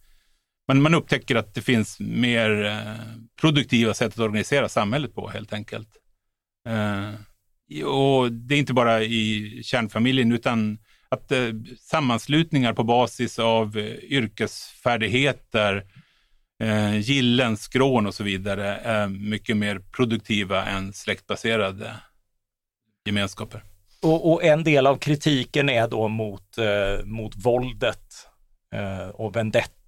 men 0.68 0.82
man 0.82 0.94
upptäcker 0.94 1.36
att 1.36 1.54
det 1.54 1.62
finns 1.62 2.00
mer 2.00 2.66
eh, 2.66 3.22
produktiva 3.42 3.94
sätt 3.94 4.14
att 4.14 4.20
organisera 4.20 4.70
samhället 4.70 5.16
på 5.16 5.30
helt 5.30 5.54
enkelt. 5.54 5.90
Eh, 6.68 7.10
och 7.86 8.32
det 8.32 8.56
är 8.56 8.60
inte 8.60 8.74
bara 8.74 9.04
i 9.04 9.60
kärnfamiljen 9.64 10.32
utan 10.32 10.78
att 11.10 11.32
eh, 11.32 11.50
sammanslutningar 11.80 12.74
på 12.74 12.84
basis 12.84 13.40
av 13.40 13.78
yrkesfärdigheter, 14.02 15.84
gillen, 17.02 17.58
skrån 17.58 18.06
och 18.08 18.14
så 18.14 18.24
vidare 18.24 18.76
är 18.76 19.08
mycket 19.08 19.58
mer 19.58 19.80
produktiva 19.80 20.66
än 20.66 20.94
släktbaserade 20.94 21.96
gemenskaper. 23.06 23.64
Och, 24.06 24.32
och 24.32 24.44
en 24.44 24.64
del 24.64 24.88
av 24.88 24.98
kritiken 24.98 25.70
är 25.70 25.88
då 25.88 26.08
mot, 26.08 26.58
eh, 26.58 27.06
mot 27.06 27.36
våldet 27.36 28.28
eh, 28.76 29.08
och 29.08 29.36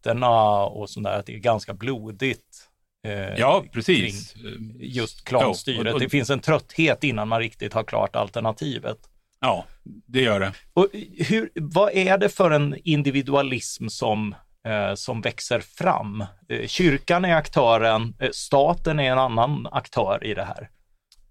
vendetterna 0.08 0.64
och 0.66 0.90
sådär, 0.90 1.20
att 1.20 1.26
det 1.26 1.36
är 1.36 1.40
ganska 1.40 1.74
blodigt. 1.74 2.70
Eh, 3.06 3.40
ja, 3.40 3.64
precis. 3.74 4.36
Just 4.80 5.26
klanstyret. 5.26 5.86
Ja, 5.86 5.90
och, 5.90 5.96
och, 5.96 6.00
det 6.00 6.10
finns 6.10 6.30
en 6.30 6.40
trötthet 6.40 7.04
innan 7.04 7.28
man 7.28 7.40
riktigt 7.40 7.74
har 7.74 7.84
klart 7.84 8.16
alternativet. 8.16 8.98
Ja, 9.40 9.66
det 9.84 10.22
gör 10.22 10.40
det. 10.40 10.54
Och 10.74 10.88
hur, 11.18 11.50
vad 11.56 11.92
är 11.94 12.18
det 12.18 12.30
för 12.30 12.52
en 12.52 12.76
individualism 12.84 13.88
som, 13.88 14.36
eh, 14.68 14.96
som 14.96 15.22
växer 15.22 15.60
fram? 15.60 16.22
Eh, 16.50 16.68
kyrkan 16.68 17.26
är 17.26 17.36
aktören, 17.36 18.14
eh, 18.20 18.30
staten 18.32 19.00
är 19.00 19.12
en 19.12 19.20
annan 19.20 19.68
aktör 19.72 20.24
i 20.24 20.34
det 20.34 20.44
här. 20.44 20.70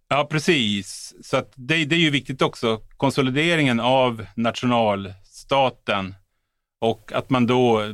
Ja, 0.09 0.26
precis. 0.30 1.14
Så 1.23 1.37
det, 1.54 1.85
det 1.85 1.97
är 1.97 2.00
ju 2.00 2.11
viktigt 2.11 2.42
också, 2.42 2.80
konsolideringen 2.97 3.80
av 3.80 4.26
nationalstaten 4.37 6.14
och 6.78 7.12
att 7.12 7.30
man 7.30 7.47
då 7.47 7.83
eh, 7.83 7.90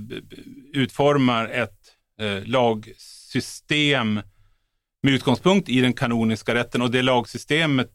utformar 0.72 1.48
ett 1.48 1.78
eh, 2.20 2.44
lagsystem 2.44 4.20
med 5.02 5.14
utgångspunkt 5.14 5.68
i 5.68 5.80
den 5.80 5.92
kanoniska 5.92 6.54
rätten. 6.54 6.82
Och 6.82 6.90
det 6.90 7.02
lagsystemet 7.02 7.90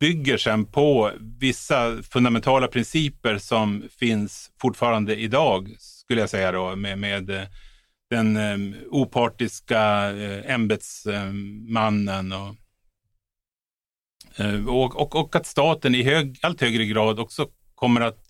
bygger 0.00 0.38
sen 0.38 0.64
på 0.64 1.10
vissa 1.20 2.02
fundamentala 2.02 2.68
principer 2.68 3.38
som 3.38 3.84
finns 3.98 4.50
fortfarande 4.60 5.16
idag, 5.16 5.74
skulle 5.78 6.20
jag 6.20 6.30
säga 6.30 6.52
då, 6.52 6.76
med, 6.76 6.98
med 6.98 7.30
eh, 7.30 7.42
den 8.10 8.36
eh, 8.36 8.58
opartiska 8.90 9.80
ämbetsmannen 10.44 12.32
och, 12.32 12.54
och, 14.66 14.96
och, 14.96 15.16
och, 15.16 15.36
att 15.36 15.46
staten 15.46 15.94
i 15.94 16.02
hög, 16.02 16.38
allt 16.42 16.60
högre 16.60 16.84
grad 16.84 17.20
också 17.20 17.48
kommer 17.74 18.00
att, 18.00 18.23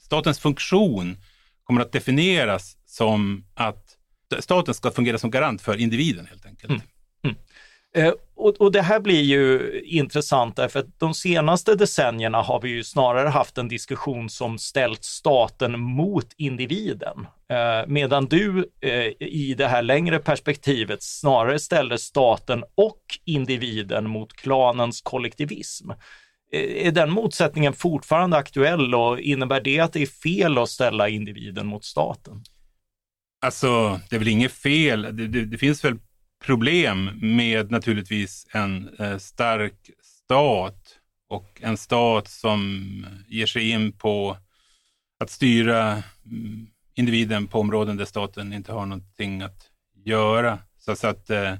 statens 0.00 0.38
funktion 0.38 1.16
kommer 1.64 1.80
att 1.80 1.92
definieras 1.92 2.76
som 2.86 3.44
att 3.54 3.96
staten 4.38 4.74
ska 4.74 4.90
fungera 4.90 5.18
som 5.18 5.30
garant 5.30 5.62
för 5.62 5.80
individen 5.80 6.26
helt 6.26 6.46
enkelt. 6.46 6.70
Mm. 6.70 6.82
mm. 7.24 7.36
Eh, 7.96 8.12
och, 8.36 8.60
och, 8.60 8.72
det 8.72 8.82
här 8.82 9.00
blir 9.00 9.22
ju 9.22 9.80
intressant 9.84 10.56
därför 10.56 10.80
att 10.80 11.00
de 11.00 11.14
senaste 11.14 11.74
decennierna 11.74 12.42
har 12.42 12.60
vi 12.60 12.68
ju 12.68 12.84
snarare 12.84 13.28
haft 13.28 13.58
en 13.58 13.68
diskussion 13.68 14.30
som 14.30 14.58
ställt 14.58 15.04
staten 15.04 15.80
mot 15.80 16.26
individen. 16.36 17.26
Eh, 17.50 17.86
medan 17.86 18.26
du 18.26 18.70
eh, 18.80 19.12
i 19.20 19.54
det 19.58 19.66
här 19.66 19.82
längre 19.82 20.18
perspektivet 20.18 21.02
snarare 21.02 21.58
ställer 21.58 21.96
staten 21.96 22.64
och 22.74 23.02
individen 23.24 24.10
mot 24.10 24.32
klanens 24.32 25.00
kollektivism. 25.00 25.90
Är 26.50 26.92
den 26.92 27.10
motsättningen 27.10 27.72
fortfarande 27.72 28.36
aktuell 28.36 28.94
och 28.94 29.20
innebär 29.20 29.60
det 29.60 29.80
att 29.80 29.92
det 29.92 30.02
är 30.02 30.06
fel 30.06 30.58
att 30.58 30.68
ställa 30.68 31.08
individen 31.08 31.66
mot 31.66 31.84
staten? 31.84 32.44
Alltså, 33.40 34.00
det 34.10 34.16
är 34.16 34.18
väl 34.18 34.28
inget 34.28 34.52
fel. 34.52 35.02
Det, 35.02 35.28
det, 35.28 35.44
det 35.44 35.58
finns 35.58 35.84
väl 35.84 35.98
problem 36.44 37.10
med 37.14 37.70
naturligtvis 37.70 38.46
en 38.52 38.88
eh, 38.98 39.18
stark 39.18 39.90
stat 40.02 40.98
och 41.28 41.60
en 41.60 41.76
stat 41.76 42.28
som 42.28 43.06
ger 43.28 43.46
sig 43.46 43.70
in 43.70 43.92
på 43.92 44.36
att 45.20 45.30
styra 45.30 46.02
mm, 46.26 46.66
individen 46.94 47.46
på 47.46 47.60
områden 47.60 47.96
där 47.96 48.04
staten 48.04 48.52
inte 48.52 48.72
har 48.72 48.86
någonting 48.86 49.42
att 49.42 49.70
göra. 50.04 50.58
Så, 50.78 50.96
så 50.96 51.06
att, 51.06 51.30
eh, 51.30 51.54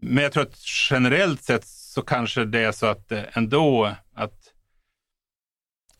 men 0.00 0.22
jag 0.22 0.32
tror 0.32 0.42
att 0.42 0.58
generellt 0.90 1.42
sett 1.42 1.64
så 1.90 2.02
kanske 2.02 2.44
det 2.44 2.64
är 2.64 2.72
så 2.72 2.86
att 2.86 3.12
eh, 3.12 3.22
ändå 3.32 3.94
att 4.14 4.52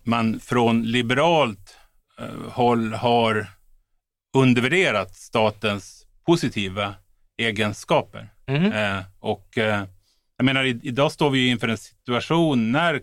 man 0.03 0.41
från 0.41 0.83
liberalt 0.83 1.77
håll 2.49 2.93
har 2.93 3.47
undervärderat 4.37 5.17
statens 5.17 6.07
positiva 6.27 6.95
egenskaper. 7.39 8.29
Mm. 8.47 8.73
Eh, 8.73 9.05
och 9.19 9.59
eh, 9.59 9.85
jag 10.37 10.45
menar, 10.45 10.65
i, 10.65 10.81
idag 10.83 11.13
står 11.13 11.31
vi 11.31 11.49
inför 11.49 11.69
en 11.69 11.79
situation 11.79 12.73
när 12.73 13.03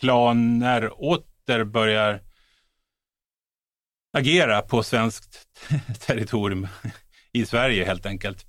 klaner 0.00 1.02
åter 1.02 1.64
börjar 1.64 2.20
agera 4.16 4.62
på 4.62 4.82
svenskt 4.82 5.48
territorium 6.06 6.68
i 7.32 7.46
Sverige 7.46 7.84
helt 7.84 8.06
enkelt. 8.06 8.46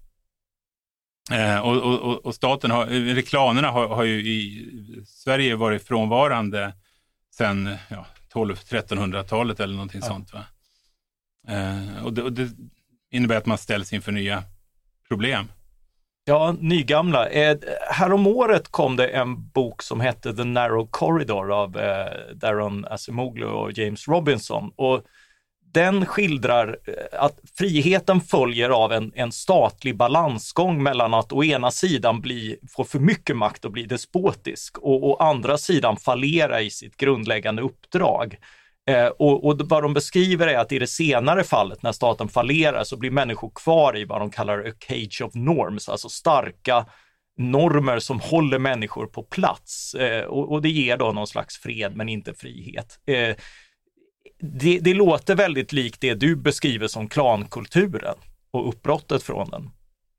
Eh, 1.32 1.60
och, 1.60 1.78
och, 1.78 2.26
och, 2.26 2.36
staten 2.36 2.72
har, 2.72 2.86
eller 2.86 3.22
klanerna 3.22 3.72
har, 3.72 3.88
har, 3.88 4.04
ju 4.04 4.20
i 4.20 4.66
Sverige 5.06 5.56
varit 5.56 5.88
frånvarande 5.88 6.74
sedan 7.32 7.76
ja, 7.90 8.06
12-1300-talet 8.34 9.60
eller 9.60 9.74
någonting 9.74 10.02
ja. 10.04 10.08
sånt. 10.08 10.34
Va? 10.34 10.44
Eh, 11.48 12.06
och, 12.06 12.14
det, 12.14 12.22
och 12.22 12.34
det 12.34 12.50
innebär 13.12 13.36
att 13.36 13.46
man 13.46 13.58
ställs 13.58 13.94
inför 13.94 14.12
nya 14.12 14.44
problem. 15.08 15.52
Ja, 16.26 16.56
nygamla. 16.60 17.30
Eh, 17.30 17.58
häromåret 17.92 18.68
kom 18.68 18.96
det 18.96 19.08
en 19.08 19.50
bok 19.50 19.82
som 19.82 20.00
hette 20.00 20.34
The 20.34 20.44
Narrow 20.44 20.88
Corridor 20.92 21.52
av 21.52 21.78
eh, 21.78 22.36
Darren 22.36 22.86
Asimoglu 22.86 23.46
och 23.46 23.78
James 23.78 24.08
Robinson. 24.08 24.72
Och 24.76 25.04
den 25.74 26.06
skildrar 26.06 26.78
eh, 26.86 27.24
att 27.24 27.40
friheten 27.58 28.22
följer 28.22 28.70
av 28.70 28.92
en, 28.92 29.12
en 29.16 29.32
statlig 29.32 29.98
balansgång 29.98 30.84
mellan 30.84 31.14
att 31.14 31.32
å 31.32 31.44
ena 31.44 31.72
sidan 31.72 32.22
bli, 32.22 32.60
få 32.70 32.84
för 32.84 33.00
mycket 33.00 33.38
makt 33.38 33.66
och 33.66 33.72
bli 33.72 33.84
despotisk 33.84 34.78
och 34.78 35.10
å 35.10 35.16
andra 35.16 35.58
sidan 35.58 35.98
fallera 35.98 36.62
i 36.62 36.70
sitt 36.70 36.98
grundläggande 36.98 37.62
uppdrag. 37.62 38.38
Eh, 38.90 39.08
och, 39.08 39.46
och 39.46 39.62
vad 39.64 39.84
de 39.84 39.94
beskriver 39.94 40.48
är 40.48 40.58
att 40.58 40.72
i 40.72 40.80
det 40.80 40.88
senare 40.88 41.44
fallet, 41.44 41.84
när 41.84 41.92
staten 41.92 42.28
fallerar, 42.28 42.84
så 42.84 42.98
blir 42.98 43.12
människor 43.12 43.52
kvar 43.56 43.98
i 43.98 44.06
vad 44.06 44.22
de 44.22 44.32
kallar 44.32 44.60
a 44.60 44.74
cage 44.88 45.22
of 45.26 45.36
norms, 45.36 45.90
alltså 45.90 46.10
starka 46.10 46.86
normer 47.38 48.00
som 48.00 48.20
håller 48.20 48.60
människor 48.60 49.06
på 49.06 49.24
plats. 49.24 49.94
Eh, 49.94 50.24
och, 50.24 50.52
och, 50.52 50.62
det 50.62 50.70
ger 50.70 50.98
då 50.98 51.12
någon 51.12 51.28
slags 51.28 51.58
fred 51.58 51.96
men 51.96 52.10
inte 52.10 52.34
frihet. 52.34 53.00
Eh, 53.08 53.36
det, 54.40 54.80
det, 54.80 54.94
låter 54.94 55.36
väldigt 55.36 55.74
likt 55.74 56.02
det 56.02 56.14
du 56.14 56.36
beskriver 56.36 56.88
som 56.88 57.10
klankulturen 57.10 58.16
och 58.52 58.70
uppbrottet 58.70 59.24
från 59.24 59.50
den. 59.50 59.70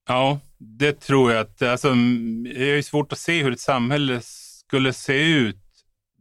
Ja, 0.08 0.40
det 0.58 1.00
tror 1.00 1.32
jag 1.32 1.40
att, 1.40 1.62
alltså, 1.62 1.94
det 2.54 2.70
är 2.70 2.82
svårt 2.82 3.12
att 3.12 3.18
se 3.18 3.42
hur 3.42 3.52
ett 3.52 3.60
samhälle 3.60 4.20
skulle 4.22 4.92
se 4.92 5.22
ut 5.22 5.56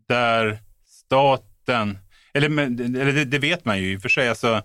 där 0.07 0.59
staten, 0.85 1.97
eller, 2.33 2.49
eller 2.49 3.13
det, 3.13 3.25
det, 3.25 3.39
vet 3.39 3.65
man 3.65 3.79
ju 3.79 3.93
i 3.93 3.97
och 3.97 4.01
för 4.01 4.09
sig, 4.09 4.29
alltså, 4.29 4.61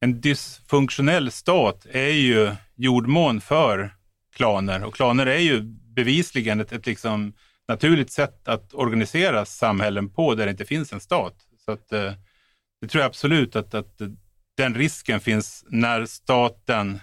en 0.00 0.20
dysfunktionell 0.20 1.30
stat 1.30 1.86
är 1.90 2.08
ju 2.08 2.54
jordmån 2.76 3.40
för 3.40 3.94
klaner 4.36 4.84
och 4.84 4.94
klaner 4.94 5.26
är 5.26 5.38
ju 5.38 5.60
bevisligen 5.94 6.60
ett, 6.60 6.72
ett 6.72 6.86
liksom 6.86 7.32
naturligt 7.68 8.10
sätt 8.10 8.48
att 8.48 8.74
organisera 8.74 9.44
samhällen 9.44 10.10
på 10.10 10.34
där 10.34 10.44
det 10.44 10.50
inte 10.50 10.64
finns 10.64 10.92
en 10.92 11.00
stat. 11.00 11.34
Så 11.64 11.72
att, 11.72 11.92
eh, 11.92 12.12
det 12.82 12.88
tror 12.88 13.02
jag 13.02 13.08
absolut 13.08 13.56
att, 13.56 13.74
att 13.74 14.00
den 14.56 14.74
risken 14.74 15.20
finns 15.20 15.64
när 15.68 16.06
staten 16.06 17.00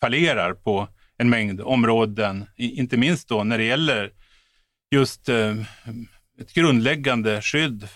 fallerar 0.00 0.54
på 0.54 0.88
en 1.18 1.30
mängd 1.30 1.60
områden, 1.60 2.44
inte 2.56 2.96
minst 2.96 3.28
då 3.28 3.44
när 3.44 3.58
det 3.58 3.64
gäller 3.64 4.12
just 4.90 5.28
eh, 5.28 5.56
ett 6.40 6.52
grundläggande 6.54 7.42
skydd 7.42 7.88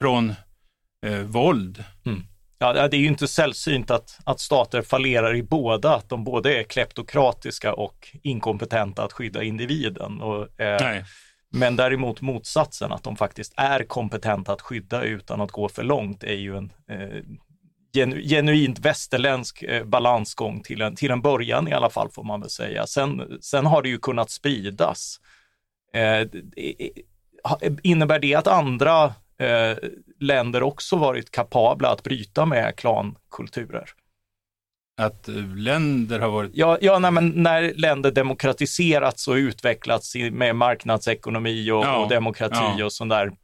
från 0.00 0.34
eh, 1.06 1.18
våld. 1.18 1.84
Mm. 2.06 2.22
Ja, 2.58 2.88
det 2.88 2.96
är 2.96 3.00
ju 3.00 3.06
inte 3.06 3.28
sällsynt 3.28 3.90
att, 3.90 4.18
att 4.24 4.40
stater 4.40 4.82
fallerar 4.82 5.34
i 5.34 5.42
båda, 5.42 5.94
att 5.94 6.08
de 6.08 6.24
både 6.24 6.60
är 6.60 6.62
kleptokratiska 6.62 7.74
och 7.74 8.16
inkompetenta 8.22 9.04
att 9.04 9.12
skydda 9.12 9.42
individen. 9.42 10.20
Och, 10.20 10.60
eh, 10.60 11.04
men 11.52 11.76
däremot 11.76 12.20
motsatsen, 12.20 12.92
att 12.92 13.02
de 13.02 13.16
faktiskt 13.16 13.54
är 13.56 13.84
kompetenta 13.84 14.52
att 14.52 14.62
skydda 14.62 15.02
utan 15.02 15.40
att 15.40 15.50
gå 15.50 15.68
för 15.68 15.82
långt, 15.82 16.24
är 16.24 16.34
ju 16.34 16.56
en 16.56 16.72
eh, 16.88 17.22
genu, 17.92 18.22
genuint 18.22 18.78
västerländsk 18.78 19.62
eh, 19.62 19.84
balansgång 19.84 20.62
till 20.62 20.80
en, 20.80 20.96
till 20.96 21.10
en 21.10 21.22
början 21.22 21.68
i 21.68 21.72
alla 21.72 21.90
fall, 21.90 22.10
får 22.10 22.24
man 22.24 22.40
väl 22.40 22.50
säga. 22.50 22.86
Sen, 22.86 23.38
sen 23.40 23.66
har 23.66 23.82
det 23.82 23.88
ju 23.88 23.98
kunnat 23.98 24.30
spridas. 24.30 25.20
Eh, 25.94 26.28
innebär 27.82 28.18
det 28.18 28.34
att 28.34 28.46
andra 28.46 29.04
eh, 29.38 29.76
länder 30.20 30.62
också 30.62 30.96
varit 30.96 31.30
kapabla 31.30 31.88
att 31.88 32.02
bryta 32.02 32.46
med 32.46 32.76
klankulturer? 32.76 33.90
Att 34.96 35.28
länder 35.56 36.20
har 36.20 36.28
varit... 36.28 36.50
Ja, 36.54 36.78
ja 36.80 36.98
nej, 36.98 37.10
men 37.10 37.28
när 37.28 37.74
länder 37.74 38.10
demokratiserats 38.10 39.28
och 39.28 39.34
utvecklats 39.34 40.14
med 40.30 40.56
marknadsekonomi 40.56 41.70
och, 41.70 41.84
ja, 41.84 41.96
och 41.96 42.08
demokrati 42.08 42.74
ja. 42.78 42.84
och 42.84 42.92
sånt 42.92 43.10
där. 43.10 43.26
Uh, 43.26 43.34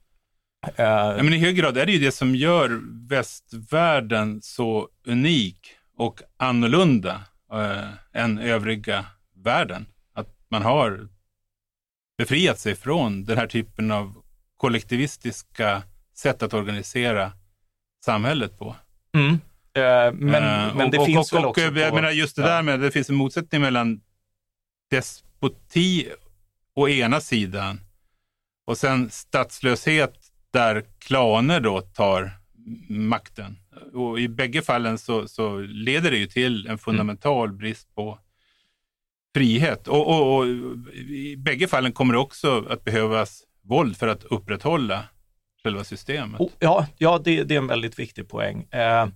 ja, 0.76 1.22
men 1.22 1.32
I 1.32 1.38
hög 1.38 1.56
grad 1.56 1.78
är 1.78 1.86
det 1.86 1.92
ju 1.92 1.98
det 1.98 2.12
som 2.12 2.34
gör 2.34 2.80
västvärlden 3.08 4.42
så 4.42 4.88
unik 5.06 5.58
och 5.96 6.22
annorlunda 6.36 7.22
uh, 7.54 7.90
än 8.12 8.38
övriga 8.38 9.06
världen. 9.44 9.86
Att 10.14 10.28
man 10.50 10.62
har 10.62 11.08
befriat 12.18 12.58
sig 12.58 12.74
från 12.74 13.24
den 13.24 13.38
här 13.38 13.46
typen 13.46 13.90
av 13.90 14.14
kollektivistiska 14.56 15.82
sätt 16.16 16.42
att 16.42 16.54
organisera 16.54 17.32
samhället 18.04 18.58
på. 18.58 18.76
Mm. 19.14 19.38
Uh, 19.78 20.14
men, 20.14 20.68
uh, 20.68 20.76
men 20.76 20.90
det 20.90 20.98
och, 20.98 21.06
finns 21.06 21.32
och, 21.32 21.38
väl 21.38 21.44
också... 21.44 21.68
Och, 21.68 21.76
jag 21.76 21.94
menar 21.94 22.10
just 22.10 22.36
det 22.36 22.42
ja. 22.42 22.48
där 22.48 22.62
med, 22.62 22.80
det 22.80 22.90
finns 22.90 23.10
en 23.10 23.16
motsättning 23.16 23.60
mellan 23.60 24.00
despoti 24.90 26.08
å 26.74 26.88
ena 26.88 27.20
sidan 27.20 27.80
och 28.66 28.78
sen 28.78 29.10
statslöshet 29.10 30.14
där 30.50 30.84
klaner 30.98 31.60
då 31.60 31.80
tar 31.80 32.30
makten. 32.88 33.58
Och 33.94 34.20
I 34.20 34.28
bägge 34.28 34.62
fallen 34.62 34.98
så, 34.98 35.28
så 35.28 35.58
leder 35.58 36.10
det 36.10 36.16
ju 36.16 36.26
till 36.26 36.66
en 36.66 36.78
fundamental 36.78 37.48
mm. 37.48 37.58
brist 37.58 37.94
på 37.94 38.18
frihet. 39.34 39.88
Och, 39.88 40.08
och, 40.08 40.36
och, 40.36 40.46
i 40.96 41.36
bägge 41.38 41.68
fallen 41.68 41.92
kommer 41.92 42.14
det 42.14 42.20
också 42.20 42.66
att 42.68 42.84
behövas 42.84 43.42
våld 43.62 43.96
för 43.96 44.08
att 44.08 44.24
upprätthålla 44.24 45.04
själva 45.62 45.84
systemet. 45.84 46.40
Oh, 46.40 46.50
ja, 46.58 46.86
ja 46.98 47.20
det, 47.24 47.44
det, 47.44 47.54
är 47.54 47.58
en 47.58 47.66
väldigt 47.66 47.98
viktig 47.98 48.28
poäng. 48.28 48.62
Eh, 48.70 49.06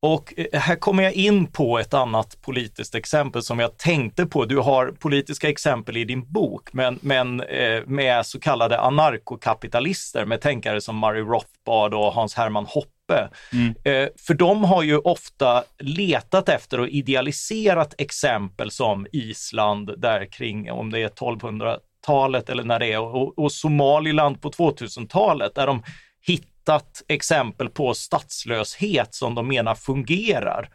och 0.00 0.34
eh, 0.36 0.60
här 0.60 0.76
kommer 0.76 1.02
jag 1.02 1.12
in 1.12 1.46
på 1.46 1.78
ett 1.78 1.94
annat 1.94 2.42
politiskt 2.42 2.94
exempel 2.94 3.42
som 3.42 3.58
jag 3.58 3.76
tänkte 3.76 4.26
på. 4.26 4.44
Du 4.44 4.56
har 4.56 4.86
politiska 4.86 5.48
exempel 5.48 5.96
i 5.96 6.04
din 6.04 6.32
bok, 6.32 6.72
men, 6.72 6.98
men 7.02 7.40
eh, 7.40 7.82
med 7.86 8.26
så 8.26 8.40
kallade 8.40 8.80
anarkokapitalister 8.80 10.24
med 10.24 10.40
tänkare 10.40 10.80
som 10.80 11.00
Murray 11.00 11.22
Rothbard 11.22 11.94
och 11.94 12.12
Hans 12.12 12.34
Hermann 12.34 12.66
Hoppe. 12.66 13.28
Mm. 13.52 13.74
Eh, 13.84 14.08
för 14.26 14.34
de 14.34 14.64
har 14.64 14.82
ju 14.82 14.98
ofta 14.98 15.64
letat 15.78 16.48
efter 16.48 16.80
och 16.80 16.88
idealiserat 16.88 17.94
exempel 17.98 18.70
som 18.70 19.06
Island 19.12 20.00
där 20.00 20.32
kring, 20.32 20.72
om 20.72 20.90
det 20.90 21.02
är 21.02 21.08
1200-talet 21.08 22.50
eller 22.50 22.64
när 22.64 22.78
det 22.78 22.92
är, 22.92 23.00
och, 23.00 23.38
och 23.38 23.52
Somaliland 23.52 24.42
på 24.42 24.50
2000-talet 24.50 25.54
där 25.54 25.66
de 25.66 25.82
hittar 26.20 26.57
hittat 26.68 27.02
exempel 27.08 27.68
på 27.68 27.94
statslöshet 27.94 29.14
som 29.14 29.34
de 29.34 29.48
menar 29.48 29.74
fungerar. 29.74 30.68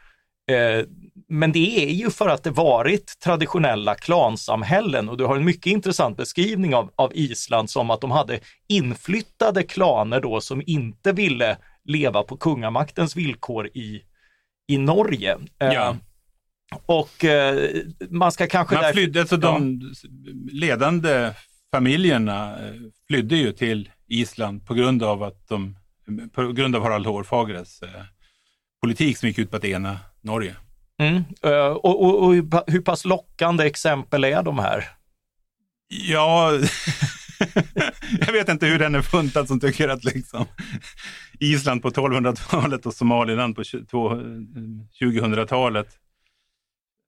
Eh, 0.52 0.86
men 1.30 1.52
det 1.52 1.84
är 1.86 1.94
ju 1.94 2.10
för 2.10 2.30
att 2.30 2.44
det 2.44 2.52
varit 2.52 3.20
traditionella 3.20 3.96
klansamhällen 3.96 5.10
och 5.10 5.18
du 5.18 5.26
har 5.26 5.36
en 5.36 5.46
mycket 5.46 5.66
intressant 5.66 6.18
beskrivning 6.18 6.76
av, 6.76 6.92
av 6.96 7.12
Island 7.16 7.70
som 7.70 7.90
att 7.90 8.02
de 8.02 8.12
hade 8.12 8.40
inflyttade 8.68 9.64
klaner 9.64 10.20
då 10.22 10.42
som 10.42 10.62
inte 10.66 11.12
ville 11.12 11.58
leva 11.86 12.24
på 12.24 12.38
kungamaktens 12.38 13.16
villkor 13.16 13.68
i, 13.68 14.02
i 14.68 14.78
Norge. 14.78 15.38
Eh, 15.60 15.74
ja. 15.74 15.98
Och 16.86 17.26
eh, 17.26 17.70
man 18.10 18.32
ska 18.32 18.48
kanske... 18.48 18.76
Man 18.76 18.94
flydde, 18.94 19.20
alltså 19.20 19.38
de 19.38 19.82
ledande 20.52 21.32
familjerna 21.72 22.58
flydde 23.08 23.36
ju 23.36 23.52
till 23.52 23.90
Island 24.08 24.66
på 24.66 24.74
grund 24.74 25.04
av 25.04 25.24
att 25.24 25.48
de 25.48 25.76
på 26.34 26.52
grund 26.52 26.76
av 26.76 26.84
Harald 26.84 27.06
Hårfagres 27.06 27.82
eh, 27.82 28.04
politik 28.82 29.18
som 29.18 29.28
gick 29.28 29.38
ut 29.38 29.52
på 29.52 29.58
att 29.58 29.66
ena 29.66 30.00
Norge. 30.22 30.56
Mm. 31.00 31.24
Uh, 31.46 31.52
och, 31.54 32.04
och, 32.04 32.24
och, 32.24 32.34
hur 32.68 32.82
pass 32.82 33.06
lockande 33.06 33.66
exempel 33.66 34.24
är 34.24 34.44
de 34.44 34.60
här? 34.60 34.88
Ja, 35.88 36.52
jag 38.20 38.34
vet 38.34 38.50
inte 38.50 38.66
hur 38.66 38.80
den 38.80 38.96
är 38.96 39.02
funtad 39.02 39.48
som 39.48 39.60
tycker 39.60 39.90
att 39.90 40.04
liksom 40.04 40.46
Island 41.40 41.82
på 41.82 41.90
1200-talet 41.90 42.86
och 42.86 42.94
Somaliland 42.94 43.56
på 43.56 43.64
2000-talet 43.64 45.88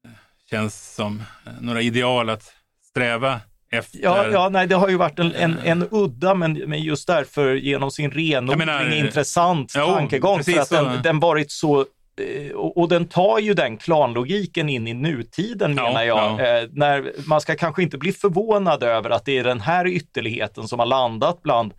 eh, 0.06 0.12
känns 0.50 0.96
som 0.96 1.24
några 1.60 1.82
ideal 1.82 2.30
att 2.30 2.54
sträva 2.90 3.42
efter... 3.76 4.00
Ja, 4.04 4.28
ja, 4.28 4.50
nej, 4.50 4.68
det 4.68 4.76
har 4.76 4.90
ju 4.90 4.98
varit 4.98 5.20
en, 5.20 5.36
en, 5.36 5.58
en 5.64 5.88
udda, 5.92 6.36
men, 6.36 6.54
men 6.54 6.82
just 6.82 7.08
därför 7.08 7.56
genom 7.56 7.92
sin 7.92 8.12
renodling 8.12 8.68
menar, 8.68 8.94
intressant 8.94 9.74
jo, 9.78 9.86
tankegång. 9.86 10.44
För 10.44 10.60
att 10.60 10.70
den, 10.70 11.02
den 11.04 11.20
varit 11.20 11.52
så 11.52 11.80
eh, 11.80 12.52
och, 12.56 12.90
den 12.90 13.08
tar 13.08 13.40
ju 13.40 13.54
den 13.54 13.78
klanlogiken 13.78 14.70
in 14.70 14.88
i 14.88 14.94
nutiden 14.94 15.76
ja, 15.78 15.84
menar 15.84 16.04
jag. 16.04 16.18
Ja. 16.18 16.46
Eh, 16.46 16.70
när, 16.72 17.12
man 17.28 17.42
ska 17.42 17.56
kanske 17.56 17.84
inte 17.84 17.98
bli 17.98 18.12
förvånad 18.12 18.84
över 18.84 19.10
att 19.10 19.26
det 19.26 19.38
är 19.38 19.44
den 19.44 19.62
här 19.62 19.88
ytterligheten 19.88 20.68
som 20.68 20.80
har 20.80 20.86
landat 20.86 21.42
bland 21.44 21.74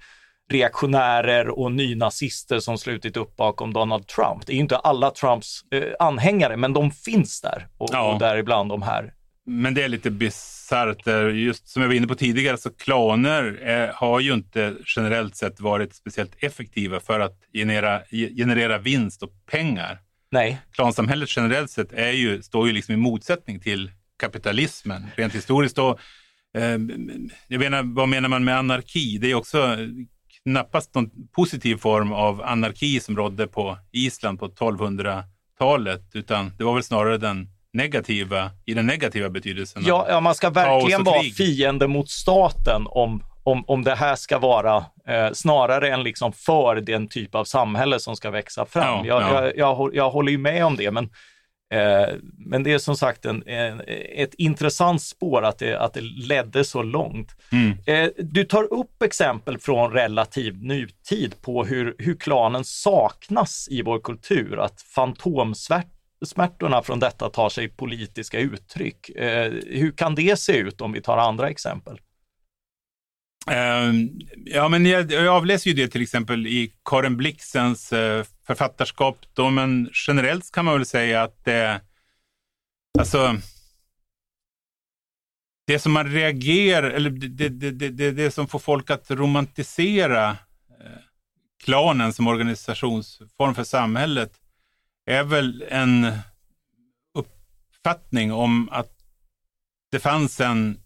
reaktionärer 0.52 1.48
och 1.48 1.72
nynazister 1.72 2.58
som 2.58 2.78
slutit 2.78 3.16
upp 3.16 3.36
bakom 3.36 3.72
Donald 3.72 4.06
Trump. 4.06 4.46
Det 4.46 4.52
är 4.52 4.56
inte 4.56 4.76
alla 4.76 5.10
Trumps 5.10 5.60
eh, 5.74 5.82
anhängare, 5.98 6.56
men 6.56 6.72
de 6.72 6.90
finns 6.90 7.40
där 7.40 7.66
och, 7.78 7.88
ja. 7.92 8.12
och 8.12 8.18
däribland 8.18 8.68
de 8.68 8.82
här 8.82 9.12
men 9.46 9.74
det 9.74 9.82
är 9.82 9.88
lite 9.88 10.10
bisarrt. 10.10 11.06
Just 11.34 11.68
som 11.68 11.82
jag 11.82 11.88
var 11.88 11.94
inne 11.94 12.06
på 12.06 12.14
tidigare, 12.14 12.58
så 12.58 12.70
klaner 12.70 13.42
är, 13.62 13.88
har 13.88 14.20
ju 14.20 14.34
inte 14.34 14.76
generellt 14.96 15.36
sett 15.36 15.60
varit 15.60 15.94
speciellt 15.94 16.32
effektiva 16.38 17.00
för 17.00 17.20
att 17.20 17.38
generera, 17.52 18.02
generera 18.36 18.78
vinst 18.78 19.22
och 19.22 19.30
pengar. 19.50 19.98
Nej. 20.30 20.60
Klansamhället 20.72 21.36
generellt 21.36 21.70
sett 21.70 21.92
är 21.92 22.10
ju, 22.10 22.42
står 22.42 22.66
ju 22.66 22.72
liksom 22.72 22.94
i 22.94 22.96
motsättning 22.96 23.60
till 23.60 23.90
kapitalismen 24.18 25.06
rent 25.16 25.34
historiskt. 25.34 25.76
Då, 25.76 25.98
eh, 26.58 26.78
jag 27.48 27.58
menar, 27.58 27.94
vad 27.94 28.08
menar 28.08 28.28
man 28.28 28.44
med 28.44 28.58
anarki? 28.58 29.18
Det 29.18 29.30
är 29.30 29.34
också 29.34 29.76
knappast 30.42 30.94
någon 30.94 31.10
positiv 31.32 31.76
form 31.76 32.12
av 32.12 32.42
anarki 32.42 33.00
som 33.00 33.16
rådde 33.16 33.46
på 33.46 33.78
Island 33.92 34.38
på 34.38 34.48
1200-talet, 34.48 36.10
utan 36.14 36.52
det 36.58 36.64
var 36.64 36.74
väl 36.74 36.82
snarare 36.82 37.18
den 37.18 37.48
negativa, 37.76 38.50
i 38.64 38.74
den 38.74 38.86
negativa 38.86 39.28
betydelsen. 39.28 39.82
Ja, 39.86 40.06
ja 40.08 40.20
man 40.20 40.34
ska 40.34 40.50
verkligen 40.50 41.04
vara 41.04 41.22
fiende 41.22 41.86
mot 41.86 42.10
staten 42.10 42.86
om, 42.86 43.22
om, 43.42 43.64
om 43.66 43.84
det 43.84 43.94
här 43.94 44.16
ska 44.16 44.38
vara 44.38 44.76
eh, 45.08 45.32
snarare 45.32 45.90
än 45.90 46.02
liksom 46.02 46.32
för 46.32 46.80
den 46.80 47.08
typ 47.08 47.34
av 47.34 47.44
samhälle 47.44 48.00
som 48.00 48.16
ska 48.16 48.30
växa 48.30 48.66
fram. 48.66 49.06
Ja, 49.06 49.20
jag, 49.20 49.22
ja. 49.22 49.44
Jag, 49.44 49.56
jag, 49.56 49.94
jag, 49.94 50.10
håller 50.10 50.32
ju 50.32 50.38
med 50.38 50.66
om 50.66 50.76
det, 50.76 50.90
men 50.90 51.10
Eh, 51.72 52.14
men 52.38 52.62
det 52.62 52.72
är 52.72 52.78
som 52.78 52.96
sagt 52.96 53.24
en, 53.24 53.48
en, 53.48 53.82
ett 54.14 54.34
intressant 54.34 55.02
spår 55.02 55.44
att 55.44 55.58
det, 55.58 55.80
att 55.80 55.94
det 55.94 56.00
ledde 56.00 56.64
så 56.64 56.82
långt. 56.82 57.36
Mm. 57.52 57.78
Eh, 57.86 58.10
du 58.18 58.44
tar 58.44 58.72
upp 58.72 59.02
exempel 59.02 59.58
från 59.58 59.92
relativ 59.92 60.64
nutid 60.64 61.34
på 61.42 61.64
hur, 61.64 61.94
hur 61.98 62.14
klanen 62.14 62.64
saknas 62.64 63.68
i 63.70 63.82
vår 63.82 63.98
kultur, 63.98 64.58
att 64.58 64.82
smärtorna 66.24 66.82
från 66.82 67.00
detta 67.00 67.30
tar 67.30 67.48
sig 67.48 67.68
politiska 67.68 68.38
uttryck. 68.38 69.08
Eh, 69.08 69.52
hur 69.66 69.92
kan 69.92 70.14
det 70.14 70.40
se 70.40 70.56
ut 70.56 70.80
om 70.80 70.92
vi 70.92 71.02
tar 71.02 71.18
andra 71.18 71.48
exempel? 71.48 72.00
Uh, 73.50 73.92
ja, 74.44 74.68
men 74.68 74.86
jag, 74.86 75.12
jag, 75.12 75.26
avläser 75.26 75.70
ju 75.70 75.76
det 75.76 75.88
till 75.88 76.02
exempel 76.02 76.46
i 76.46 76.72
Karin 76.84 77.16
Blixens 77.16 77.92
uh, 77.92 78.24
författarskap. 78.46 79.18
Då, 79.34 79.50
men 79.50 79.90
generellt 80.06 80.52
kan 80.52 80.64
man 80.64 80.74
väl 80.74 80.86
säga 80.86 81.22
att 81.22 81.44
det, 81.44 81.80
alltså, 82.98 83.36
det 85.66 85.78
som 85.78 85.92
man 85.92 86.12
reagerar, 86.12 86.90
eller 86.90 87.10
det, 87.10 87.48
det, 87.48 87.70
det, 87.70 87.90
det, 87.90 88.10
det 88.10 88.30
som 88.30 88.48
får 88.48 88.58
folk 88.58 88.90
att 88.90 89.10
romantisera 89.10 90.30
eh, 90.30 91.00
klanen 91.64 92.12
som 92.12 92.26
organisationsform 92.26 93.54
för 93.54 93.64
samhället 93.64 94.32
är 95.06 95.24
väl 95.24 95.64
en 95.68 96.12
uppfattning 97.14 98.32
om 98.32 98.68
att 98.72 98.92
det 99.90 100.00
fanns 100.00 100.40
en 100.40 100.80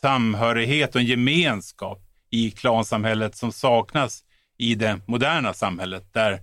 samhörighet 0.00 0.94
och 0.94 1.00
en 1.00 1.06
gemenskap 1.06 2.02
i 2.30 2.50
klansamhället 2.50 3.36
som 3.36 3.52
saknas 3.52 4.24
i 4.58 4.74
det 4.74 5.00
moderna 5.06 5.54
samhället 5.54 6.12
där 6.12 6.40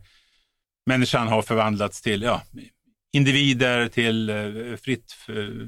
människan 0.85 1.27
har 1.27 1.41
förvandlats 1.41 2.01
till 2.01 2.21
ja, 2.21 2.41
individer, 3.13 3.87
till 3.87 4.29
uh, 4.29 4.77
fritt 4.77 5.15
uh, 5.29 5.67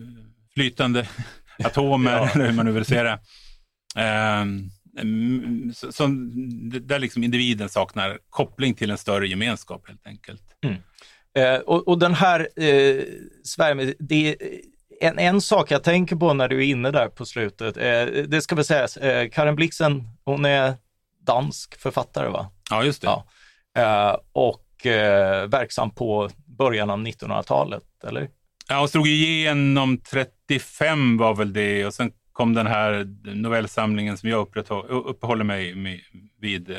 flytande 0.54 1.08
atomer, 1.64 2.12
ja. 2.12 2.30
eller 2.30 2.46
hur 2.46 2.54
man 2.54 2.66
nu 2.66 2.72
vill 2.72 2.86
säga 2.86 3.04
det. 3.04 3.20
Som, 5.92 6.32
där 6.70 7.00
liksom 7.00 7.24
individen 7.24 7.70
saknar 7.70 8.20
koppling 8.30 8.74
till 8.74 8.92
en 8.92 8.98
större 8.98 9.28
gemenskap 9.28 9.88
helt 9.88 10.08
enkelt. 10.08 10.44
Mm. 10.66 10.78
Eh, 11.38 11.60
och, 11.60 11.88
och, 11.88 12.00
den 12.00 12.14
här 12.14 12.50
eh, 12.56 13.04
Sverige, 13.44 13.94
det, 14.00 14.36
en, 15.02 15.20
en 15.20 15.42
sak 15.42 15.72
jag 15.72 15.84
tänker 15.84 16.16
på 16.16 16.34
när 16.34 16.48
du 16.48 16.58
är 16.58 16.72
inne 16.72 16.92
där 16.92 17.08
på 17.08 17.26
slutet, 17.26 17.78
eh, 17.78 18.24
det 18.28 18.42
ska 18.42 18.56
väl 18.56 18.66
sägas, 18.66 18.98
eh, 18.98 19.30
Karin 19.30 19.56
Blixen, 19.56 20.04
hon 20.24 20.46
är 20.46 20.74
dansk 21.26 21.82
författare 21.82 22.30
va? 22.30 22.52
Ja, 22.70 22.84
just 22.84 23.02
det. 23.02 23.08
Ja. 23.08 23.26
Eh, 23.78 24.18
och 24.32 24.86
eh, 24.86 25.48
verksam 25.48 25.92
på 25.92 26.30
början 26.46 26.90
av 26.90 27.00
1900-talet, 27.00 27.84
eller? 28.08 28.30
Ja, 28.68 28.80
hon 28.80 28.90
slog 28.90 29.08
igenom 29.08 29.98
35 29.98 31.18
var 31.18 31.36
väl 31.36 31.54
det 31.54 31.86
och 31.86 31.94
sen 31.94 32.12
kom 32.32 32.54
den 32.54 32.68
här 32.68 33.08
novellsamlingen 33.24 34.18
som 34.18 34.30
jag 34.30 34.48
uppehåller 34.90 35.44
mig 35.44 35.76
vid, 36.42 36.70
eh, 36.70 36.78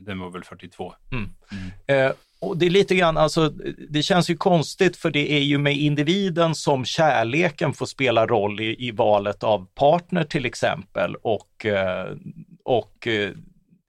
den 0.00 0.18
var 0.18 0.30
väl 0.30 0.44
42. 0.44 0.94
Mm. 1.12 1.28
Mm. 1.52 2.06
Eh, 2.06 2.12
och 2.40 2.58
det 2.58 2.66
är 2.66 2.70
lite 2.70 2.94
grann, 2.94 3.16
alltså, 3.16 3.48
det 3.88 4.02
känns 4.02 4.30
ju 4.30 4.36
konstigt 4.36 4.96
för 4.96 5.10
det 5.10 5.32
är 5.32 5.42
ju 5.42 5.58
med 5.58 5.76
individen 5.76 6.54
som 6.54 6.84
kärleken 6.84 7.72
får 7.72 7.86
spela 7.86 8.26
roll 8.26 8.60
i, 8.60 8.86
i 8.88 8.90
valet 8.90 9.44
av 9.44 9.66
partner 9.74 10.24
till 10.24 10.46
exempel 10.46 11.14
och, 11.22 11.66
eh, 11.66 12.06
och 12.64 13.06
eh, 13.06 13.30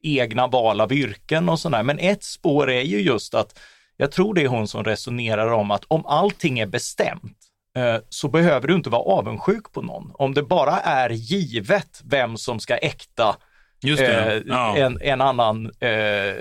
egna 0.03 0.47
val 0.47 0.81
av 0.81 0.93
yrken 0.93 1.49
och 1.49 1.59
sådär. 1.59 1.83
Men 1.83 1.99
ett 1.99 2.23
spår 2.23 2.69
är 2.69 2.81
ju 2.81 3.01
just 3.01 3.33
att, 3.33 3.59
jag 3.97 4.11
tror 4.11 4.33
det 4.33 4.43
är 4.43 4.47
hon 4.47 4.67
som 4.67 4.83
resonerar 4.83 5.51
om 5.51 5.71
att 5.71 5.85
om 5.87 6.05
allting 6.05 6.59
är 6.59 6.67
bestämt 6.67 7.37
eh, 7.77 7.97
så 8.09 8.27
behöver 8.27 8.67
du 8.67 8.75
inte 8.75 8.89
vara 8.89 9.01
avundsjuk 9.01 9.71
på 9.71 9.81
någon. 9.81 10.11
Om 10.13 10.33
det 10.33 10.43
bara 10.43 10.79
är 10.79 11.09
givet 11.09 12.01
vem 12.05 12.37
som 12.37 12.59
ska 12.59 12.77
äkta 12.77 13.35
eh, 13.83 14.41
ja. 14.45 14.77
en, 14.77 15.01
en 15.01 15.21
annan 15.21 15.65
eh, 15.65 16.33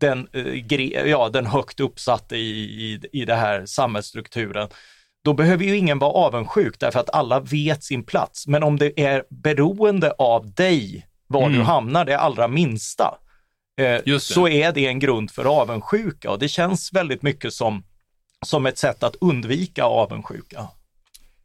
den, 0.00 0.28
eh, 0.32 1.08
ja, 1.08 1.28
den 1.28 1.46
högt 1.46 1.80
uppsatte 1.80 2.36
i, 2.36 2.50
i, 2.60 3.00
i 3.12 3.24
det 3.24 3.34
här 3.34 3.66
samhällsstrukturen, 3.66 4.68
då 5.24 5.34
behöver 5.34 5.64
ju 5.64 5.76
ingen 5.76 5.98
vara 5.98 6.12
avundsjuk 6.12 6.78
därför 6.78 7.00
att 7.00 7.10
alla 7.10 7.40
vet 7.40 7.84
sin 7.84 8.04
plats. 8.04 8.46
Men 8.46 8.62
om 8.62 8.78
det 8.78 9.00
är 9.00 9.24
beroende 9.28 10.10
av 10.10 10.54
dig 10.54 11.06
var 11.26 11.46
mm. 11.46 11.58
du 11.58 11.64
hamnar 11.64 12.04
det 12.04 12.18
allra 12.18 12.48
minsta, 12.48 13.18
eh, 13.80 14.18
så 14.18 14.48
är 14.48 14.72
det 14.72 14.86
en 14.86 14.98
grund 14.98 15.30
för 15.30 15.44
avundsjuka 15.44 16.30
och 16.30 16.38
det 16.38 16.48
känns 16.48 16.92
väldigt 16.92 17.22
mycket 17.22 17.52
som, 17.52 17.84
som 18.46 18.66
ett 18.66 18.78
sätt 18.78 19.02
att 19.02 19.16
undvika 19.20 19.84
avundsjuka. 19.84 20.68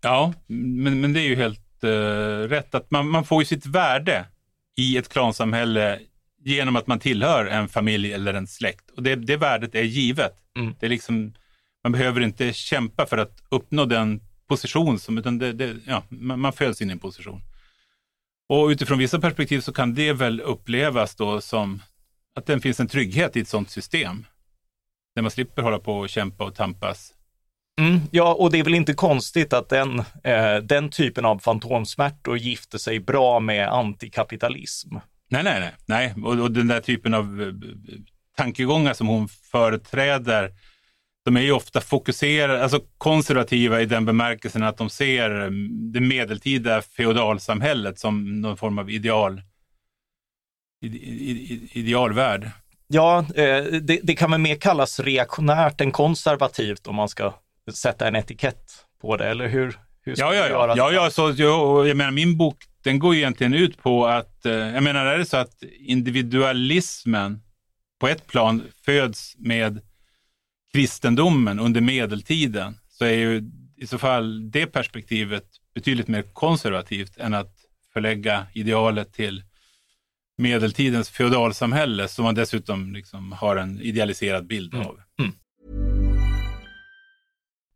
Ja, 0.02 0.34
men, 0.48 1.02
men 1.02 1.14
det 1.14 1.20
är 1.20 1.28
ju 1.28 1.36
helt 1.36 1.84
uh, 1.84 2.50
rätt 2.50 2.76
att 2.76 2.92
man, 2.92 3.10
man 3.10 3.24
får 3.24 3.42
ju 3.42 3.46
sitt 3.46 3.66
värde 3.66 4.26
i 4.78 4.98
ett 4.98 5.10
klansamhälle 5.10 6.00
genom 6.44 6.76
att 6.76 6.88
man 6.88 7.00
tillhör 7.00 7.46
en 7.46 7.70
familj 7.70 8.14
eller 8.14 8.34
en 8.34 8.48
släkt. 8.48 8.90
Och 8.90 9.04
det, 9.04 9.16
det 9.16 9.38
värdet 9.38 9.76
är 9.76 9.84
givet. 9.84 10.34
Mm. 10.58 10.76
Det 10.80 10.86
är 10.86 10.90
liksom, 10.90 11.34
man 11.84 11.92
behöver 11.92 12.22
inte 12.22 12.54
kämpa 12.54 13.06
för 13.06 13.18
att 13.18 13.44
uppnå 13.50 13.86
den 13.86 14.22
position, 14.48 15.00
som, 15.00 15.18
utan 15.18 15.38
det, 15.38 15.54
det, 15.54 15.76
ja, 15.86 16.04
man, 16.10 16.40
man 16.40 16.54
föds 16.54 16.82
in 16.82 16.90
i 16.90 16.92
en 16.92 17.00
position. 17.00 17.42
Och 18.50 18.68
utifrån 18.68 18.98
vissa 18.98 19.20
perspektiv 19.20 19.60
så 19.62 19.74
kan 19.74 19.94
det 19.94 20.14
väl 20.14 20.42
upplevas 20.42 21.16
då 21.16 21.42
som 21.42 21.82
att 22.36 22.46
det 22.46 22.60
finns 22.60 22.80
en 22.80 22.88
trygghet 22.88 23.36
i 23.36 23.40
ett 23.40 23.48
sådant 23.48 23.70
system. 23.70 24.26
Där 25.16 25.22
man 25.22 25.32
slipper 25.32 25.62
hålla 25.62 25.80
på 25.80 25.98
och 25.98 26.10
kämpa 26.10 26.44
och 26.44 26.56
tampas. 26.56 27.14
Mm, 27.80 28.00
ja, 28.12 28.34
och 28.34 28.52
det 28.52 28.60
är 28.60 28.64
väl 28.64 28.76
inte 28.76 28.94
konstigt 28.94 29.54
att 29.54 29.70
den, 29.70 30.00
eh, 30.24 30.58
den 30.64 30.90
typen 30.90 31.26
av 31.26 31.40
fantomsmärtor 31.40 32.38
gifter 32.38 32.78
sig 32.78 33.00
bra 33.00 33.40
med 33.40 33.74
antikapitalism. 33.74 34.96
Nej, 35.30 35.44
nej, 35.44 35.60
nej. 35.60 35.74
nej. 35.86 36.14
Och, 36.24 36.40
och 36.40 36.52
den 36.52 36.68
där 36.68 36.82
typen 36.82 37.14
av 37.14 37.42
eh, 37.42 37.48
tankegångar 38.38 38.94
som 38.94 39.08
hon 39.08 39.28
företräder, 39.28 40.52
de 41.26 41.38
är 41.38 41.42
ju 41.42 41.52
ofta 41.52 41.82
fokuserade, 41.82 42.64
alltså 42.64 42.82
konservativa 42.98 43.82
i 43.82 43.86
den 43.86 44.06
bemärkelsen 44.06 44.64
att 44.64 44.78
de 44.78 44.90
ser 44.90 45.30
mm, 45.30 45.92
det 45.92 46.00
medeltida 46.00 46.82
feodalsamhället 46.82 48.00
som 48.00 48.42
någon 48.42 48.58
form 48.58 48.80
av 48.80 48.90
ideal, 48.90 49.42
idealvärld. 51.72 52.52
Ja, 52.88 53.20
eh, 53.20 53.64
det, 53.64 54.00
det, 54.04 54.16
kan 54.16 54.32
väl 54.32 54.40
mer 54.40 54.56
kallas 54.56 55.00
reaktionärt 55.00 55.82
än 55.82 55.92
konservativt 55.92 56.88
om 56.88 56.96
man 56.96 57.10
ska 57.10 57.34
sätta 57.74 58.08
en 58.08 58.16
etikett 58.16 58.72
på 59.02 59.18
det, 59.18 59.28
eller 59.28 59.48
hur? 59.48 59.80
hur 60.02 60.16
ja, 60.18 60.36
ja, 60.36 60.48
ja. 60.50 60.74
ja, 60.78 60.92
ja 60.92 61.10
så, 61.10 61.34
jag, 61.38 61.88
jag 61.88 61.98
menar, 61.98 62.12
min 62.12 62.38
bok 62.38 62.58
den 62.88 63.00
går 63.00 63.16
egentligen 63.16 63.54
ut 63.54 63.78
på 63.78 64.06
att, 64.06 64.46
eh, 64.46 64.54
jag 64.54 64.84
menar, 64.84 65.06
är 65.06 65.18
det 65.18 65.26
så 65.26 65.38
att 65.38 65.64
individualismen 65.80 67.42
på 68.00 68.08
ett 68.08 68.28
plan 68.28 68.64
föds 68.86 69.36
med 69.38 69.82
kristendomen 70.74 71.60
under 71.60 71.82
medeltiden, 71.82 72.78
så 72.90 73.06
är 73.06 73.14
ju 73.14 73.52
i 73.78 73.88
så 73.88 73.98
fall 73.98 74.52
det 74.52 74.66
perspektivet 74.66 75.44
betydligt 75.74 76.08
mer 76.08 76.22
konservativt 76.22 77.18
än 77.18 77.34
att 77.34 77.56
förlägga 77.94 78.48
idealet 78.54 79.14
till 79.14 79.44
medeltidens 80.38 81.10
feodalsamhälle 81.10 82.08
som 82.08 82.26
man 82.26 82.36
dessutom 82.36 82.94
liksom 82.94 83.32
har 83.32 83.56
en 83.56 83.82
idealiserad 83.82 84.48
bild 84.48 84.74
mm. 84.74 84.88
av. 84.88 84.94
Mm. 84.94 85.07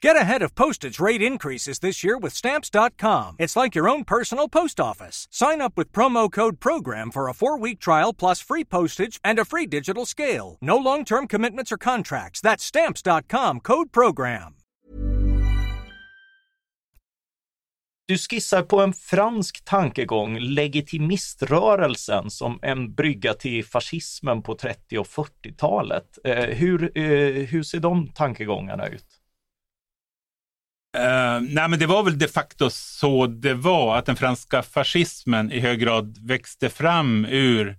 Get 0.03 0.15
ahead 0.15 0.41
of 0.41 0.55
postage 0.55 0.99
rate 0.99 1.21
increases 1.21 1.77
this 1.77 2.03
year 2.03 2.17
with 2.17 2.33
Stamps.com. 2.33 3.35
It's 3.37 3.55
like 3.55 3.75
your 3.75 3.87
own 3.87 4.03
personal 4.03 4.49
post 4.49 4.79
office. 4.79 5.27
Sign 5.29 5.61
up 5.61 5.77
with 5.77 5.91
promo 5.91 6.31
code 6.31 6.59
PROGRAM 6.59 7.11
for 7.11 7.29
a 7.29 7.33
four 7.33 7.59
week 7.59 7.79
trial 7.79 8.13
plus 8.13 8.41
free 8.41 8.65
postage 8.65 9.19
and 9.23 9.39
a 9.39 9.45
free 9.45 9.67
digital 9.67 10.05
scale. 10.05 10.57
No 10.61 10.77
long 10.77 11.05
term 11.05 11.27
commitments 11.27 11.71
or 11.71 11.77
contracts. 11.77 12.41
That's 12.41 12.63
Stamps.com 12.63 13.59
code 13.59 13.91
PROGRAM. 13.91 14.55
Du 18.07 18.17
skissar 18.17 18.63
på 18.63 18.81
en 18.81 18.93
fransk 18.93 19.65
tankegång, 19.65 20.39
legitimiströrelsen, 20.39 22.29
som 22.29 22.59
en 22.61 22.93
brygga 22.93 23.33
till 23.33 23.65
fascismen 23.65 24.43
på 24.43 24.55
30 24.55 24.97
och 24.97 25.07
40-talet. 25.07 26.17
Eh, 26.23 26.35
hur, 26.35 26.97
eh, 26.97 27.45
hur 27.45 27.63
ser 27.63 27.79
de 27.79 28.07
tankegångarna 28.07 28.87
ut? 28.87 29.20
Uh, 30.97 31.41
nej, 31.49 31.69
men 31.69 31.79
det 31.79 31.85
var 31.85 32.03
väl 32.03 32.19
de 32.19 32.27
facto 32.27 32.69
så 32.69 33.27
det 33.27 33.53
var, 33.53 33.97
att 33.97 34.05
den 34.05 34.15
franska 34.15 34.63
fascismen 34.63 35.51
i 35.51 35.59
hög 35.59 35.79
grad 35.79 36.17
växte 36.27 36.69
fram 36.69 37.25
ur 37.25 37.77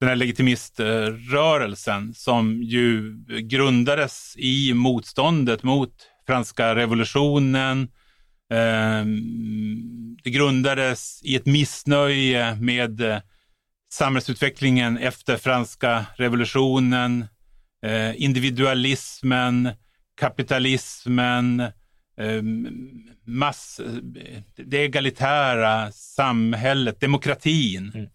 den 0.00 0.08
här 0.08 0.16
legitimiströrelsen 0.16 2.14
som 2.14 2.62
ju 2.62 3.16
grundades 3.42 4.34
i 4.38 4.74
motståndet 4.74 5.62
mot 5.62 5.92
franska 6.26 6.74
revolutionen. 6.74 7.82
Uh, 8.52 9.04
det 10.24 10.30
grundades 10.30 11.20
i 11.24 11.36
ett 11.36 11.46
missnöje 11.46 12.54
med 12.54 13.00
eh, 13.00 13.18
samhällsutvecklingen 13.92 14.98
efter 14.98 15.36
franska 15.36 16.06
revolutionen, 16.16 17.26
uh, 17.86 18.22
individualismen, 18.22 19.68
kapitalismen, 20.20 21.62
Ehm, 22.22 22.68
mass, 23.26 23.80
det 24.56 24.76
egalitära 24.76 25.92
samhället, 25.92 27.00
demokratin. 27.00 27.92
Mm. 27.94 28.08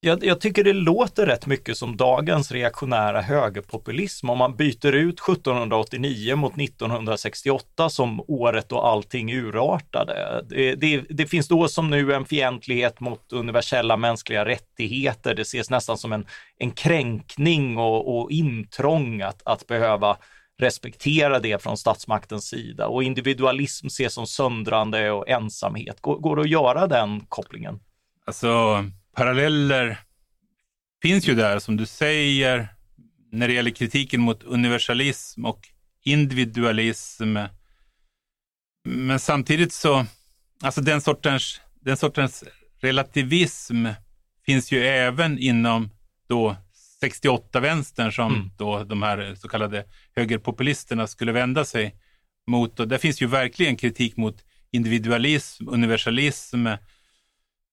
Jag, 0.00 0.24
jag, 0.24 0.40
tycker 0.40 0.64
det 0.64 0.72
låter 0.72 1.26
rätt 1.26 1.46
mycket 1.46 1.76
som 1.76 1.96
dagens 1.96 2.52
reaktionära 2.52 3.20
högerpopulism 3.20 4.30
om 4.30 4.38
man 4.38 4.56
byter 4.56 4.92
ut 4.92 5.20
1789 5.20 6.36
mot 6.36 6.60
1968 6.60 7.90
som 7.90 8.20
året 8.28 8.68
då 8.68 8.80
allting 8.80 9.32
urartade. 9.32 10.44
Det, 10.48 10.74
det, 10.74 11.04
det, 11.08 11.26
finns 11.26 11.48
då 11.48 11.68
som 11.68 11.90
nu 11.90 12.14
en 12.14 12.24
fientlighet 12.24 13.00
mot 13.00 13.32
universella 13.32 13.96
mänskliga 13.96 14.44
rättigheter. 14.44 15.34
Det 15.34 15.42
ses 15.42 15.70
nästan 15.70 15.98
som 15.98 16.12
en, 16.12 16.26
en 16.58 16.70
kränkning 16.70 17.78
och, 17.78 18.18
och 18.18 18.30
intrång 18.30 19.22
att, 19.22 19.42
att 19.44 19.66
behöva 19.66 20.16
respektera 20.58 21.40
det 21.40 21.62
från 21.62 21.76
statsmaktens 21.76 22.48
sida 22.48 22.86
och 22.86 23.02
individualism 23.02 23.86
ses 23.86 24.14
som 24.14 24.26
söndrande 24.26 25.10
och 25.10 25.28
ensamhet. 25.28 26.00
Går, 26.00 26.18
går 26.18 26.36
det 26.36 26.42
att 26.42 26.48
göra 26.48 26.86
den 26.86 27.20
kopplingen? 27.20 27.80
Alltså, 28.26 28.84
paralleller 29.16 29.98
finns 31.02 31.28
ju 31.28 31.34
där, 31.34 31.58
som 31.58 31.76
du 31.76 31.86
säger, 31.86 32.68
när 33.32 33.48
det 33.48 33.54
gäller 33.54 33.70
kritiken 33.70 34.20
mot 34.20 34.42
universalism 34.42 35.44
och 35.44 35.68
individualism. 36.04 37.36
Men 38.84 39.18
samtidigt 39.18 39.72
så, 39.72 40.06
alltså 40.62 40.80
den 40.80 41.00
sortens, 41.00 41.60
den 41.80 41.96
sortens 41.96 42.44
relativism 42.80 43.86
finns 44.46 44.72
ju 44.72 44.86
även 44.86 45.38
inom 45.38 45.90
då 46.28 46.56
68-vänstern 47.02 48.10
som 48.10 48.34
mm. 48.34 48.50
då 48.58 48.84
de 48.84 49.02
här 49.02 49.34
så 49.34 49.48
kallade 49.48 49.84
högerpopulisterna 50.16 51.06
skulle 51.06 51.32
vända 51.32 51.64
sig 51.64 51.94
mot. 52.46 52.80
Och 52.80 52.88
där 52.88 52.98
finns 52.98 53.22
ju 53.22 53.26
verkligen 53.26 53.76
kritik 53.76 54.16
mot 54.16 54.44
individualism, 54.70 55.68
universalism, 55.68 56.66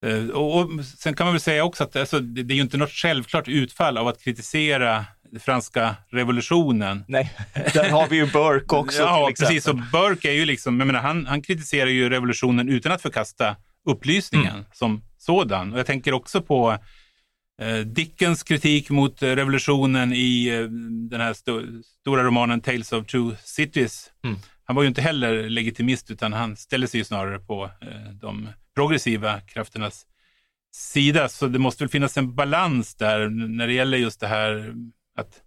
Eh, 0.03 0.29
och, 0.29 0.69
sen 0.85 1.15
kan 1.15 1.25
man 1.25 1.33
väl 1.33 1.41
säga 1.41 1.63
också 1.63 1.83
att 1.83 1.95
alltså, 1.95 2.19
det, 2.19 2.43
det 2.43 2.53
är 2.53 2.55
ju 2.55 2.61
inte 2.61 2.77
något 2.77 2.91
självklart 2.91 3.47
utfall 3.47 3.97
av 3.97 4.07
att 4.07 4.23
kritisera 4.23 5.05
franska 5.39 5.95
revolutionen. 6.11 7.03
Nej, 7.07 7.31
där 7.73 7.89
har 7.89 8.07
vi 8.07 8.15
ju 8.15 8.25
Burke 8.25 8.65
också 8.75 9.01
Ja, 9.01 9.31
precis. 9.39 9.67
Och 9.67 9.75
Burke 9.75 10.29
är 10.29 10.33
ju 10.33 10.45
liksom, 10.45 10.79
jag 10.79 10.87
menar, 10.87 10.99
han, 10.99 11.25
han 11.25 11.41
kritiserar 11.41 11.89
ju 11.89 12.09
revolutionen 12.09 12.69
utan 12.69 12.91
att 12.91 13.01
förkasta 13.01 13.55
upplysningen 13.89 14.53
mm. 14.53 14.65
som 14.73 15.03
sådan. 15.17 15.73
Och 15.73 15.79
jag 15.79 15.85
tänker 15.85 16.13
också 16.13 16.41
på 16.41 16.77
Dickens 17.85 18.43
kritik 18.43 18.89
mot 18.89 19.21
revolutionen 19.21 20.13
i 20.13 20.47
eh, 20.47 20.61
den 21.09 21.21
här 21.21 21.31
st 21.31 21.51
stora 22.01 22.23
romanen 22.23 22.61
Tales 22.61 22.93
of 22.93 23.05
Two 23.07 23.35
Cities. 23.43 24.11
Mm. 24.23 24.37
Han 24.65 24.75
var 24.75 24.83
ju 24.83 24.89
inte 24.89 25.01
heller 25.01 25.49
legitimist 25.49 26.11
utan 26.11 26.33
han 26.33 26.55
ställde 26.57 26.87
sig 26.87 26.99
ju 26.99 27.03
snarare 27.03 27.39
på 27.39 27.63
eh, 27.81 28.11
de 28.21 28.49
progressiva 28.75 29.41
krafternas 29.41 30.05
sida. 30.75 31.29
Så 31.29 31.47
det 31.47 31.59
måste 31.59 31.83
väl 31.83 31.89
finnas 31.89 32.17
en 32.17 32.35
balans 32.35 32.95
där 32.95 33.29
när 33.29 33.67
det 33.67 33.73
gäller 33.73 33.97
just 33.97 34.19
det 34.19 34.27
här 34.27 34.73
att 35.17 35.41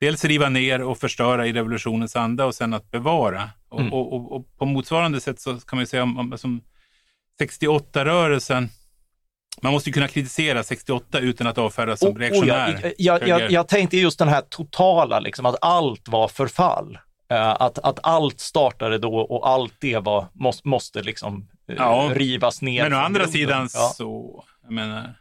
dels 0.00 0.24
riva 0.24 0.48
ner 0.48 0.82
och 0.82 0.98
förstöra 0.98 1.46
i 1.46 1.52
revolutionens 1.52 2.16
anda 2.16 2.46
och 2.46 2.54
sen 2.54 2.74
att 2.74 2.90
bevara. 2.90 3.50
Mm. 3.78 3.92
Och, 3.92 4.12
och, 4.12 4.32
och, 4.32 4.58
på 4.58 4.64
motsvarande 4.64 5.20
sätt 5.20 5.40
så 5.40 5.60
kan 5.60 5.76
man 5.76 5.86
säga 5.86 6.02
om, 6.02 6.18
om 6.18 6.38
som 6.38 6.62
68-rörelsen 7.40 8.68
man 9.60 9.72
måste 9.72 9.88
ju 9.90 9.92
kunna 9.92 10.08
kritisera 10.08 10.62
68 10.62 11.18
utan 11.18 11.46
att 11.46 11.58
avfärdas 11.58 12.00
som 12.00 12.12
oh, 12.12 12.18
reaktionär. 12.18 12.74
Oh 12.74 12.90
ja, 12.98 13.18
jag, 13.20 13.28
jag, 13.28 13.50
jag, 13.50 13.68
tänkte 13.68 13.96
just 13.96 14.18
den 14.18 14.28
här 14.28 14.40
totala, 14.40 15.20
liksom, 15.20 15.46
att 15.46 15.56
allt 15.60 16.08
var 16.08 16.28
förfall. 16.28 16.98
Uh, 17.32 17.38
att, 17.38 17.78
att 17.78 17.98
allt 18.02 18.40
startade 18.40 18.98
då 18.98 19.16
och 19.16 19.48
allt 19.48 19.74
det 19.80 19.98
var, 19.98 20.26
måste, 20.32 20.68
måste 20.68 21.02
liksom 21.02 21.48
ja. 21.66 22.10
rivas 22.14 22.62
ner. 22.62 22.82
Men 22.82 22.92
å 22.92 22.96
andra 22.96 23.20
grunden. 23.20 23.32
sidan 23.32 23.68
ja. 23.74 23.92
så, 23.96 24.44
jag 24.62 24.72
menar, 24.72 25.14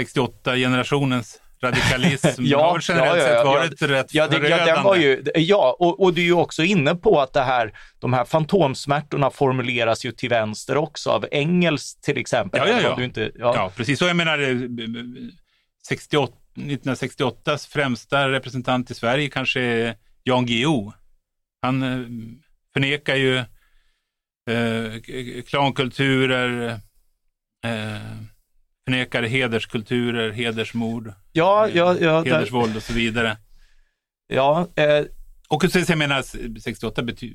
68-generationens 0.00 1.38
radikalism 1.66 2.28
ja, 2.44 2.70
har 2.70 2.80
generellt 2.88 3.22
ja, 3.22 3.28
ja, 3.28 3.36
sett 3.36 3.44
varit 3.44 3.80
ja, 3.80 3.88
rätt 3.88 4.14
ja, 4.14 4.28
det. 4.28 4.48
Ja, 4.48 4.82
var 4.82 4.96
ju, 4.96 5.24
ja 5.34 5.76
och, 5.78 6.02
och 6.02 6.14
du 6.14 6.20
är 6.20 6.24
ju 6.24 6.32
också 6.32 6.62
inne 6.62 6.94
på 6.94 7.20
att 7.20 7.32
det 7.32 7.42
här, 7.42 7.72
de 7.98 8.12
här 8.12 8.24
fantomsmärtorna 8.24 9.30
formuleras 9.30 10.04
ju 10.04 10.12
till 10.12 10.28
vänster 10.28 10.76
också 10.76 11.10
av 11.10 11.26
Engels 11.30 12.00
till 12.00 12.18
exempel. 12.18 12.60
Ja, 12.68 12.68
ja, 12.68 12.80
ja. 12.80 12.96
Du 12.96 13.04
inte, 13.04 13.30
ja. 13.34 13.72
precis. 13.76 13.98
Så 13.98 14.04
jag 14.04 14.16
menar, 14.16 14.38
68, 15.88 16.32
1968s 16.56 17.68
främsta 17.68 18.30
representant 18.30 18.90
i 18.90 18.94
Sverige 18.94 19.28
kanske 19.28 19.60
är 19.60 19.96
Jan 20.22 20.46
Guillou. 20.46 20.92
Han 21.62 21.82
eh, 21.82 22.06
förnekar 22.72 23.16
ju 23.16 23.36
eh, 24.50 25.42
klankulturer, 25.46 26.68
eh, 27.64 28.16
förnekar 28.86 29.22
hederskulturer, 29.22 30.30
hedersmord, 30.32 31.12
ja, 31.32 31.68
ja, 31.74 31.96
ja, 32.00 32.24
hedersvåld 32.24 32.70
där. 32.72 32.76
och 32.76 32.82
så 32.82 32.92
vidare. 32.92 33.36
Ja, 34.28 34.68
eh, 34.76 35.04
och 35.48 35.64
så 35.70 35.78
jag 35.88 35.98
menar, 35.98 36.22
68 36.60 37.02
bety, 37.02 37.34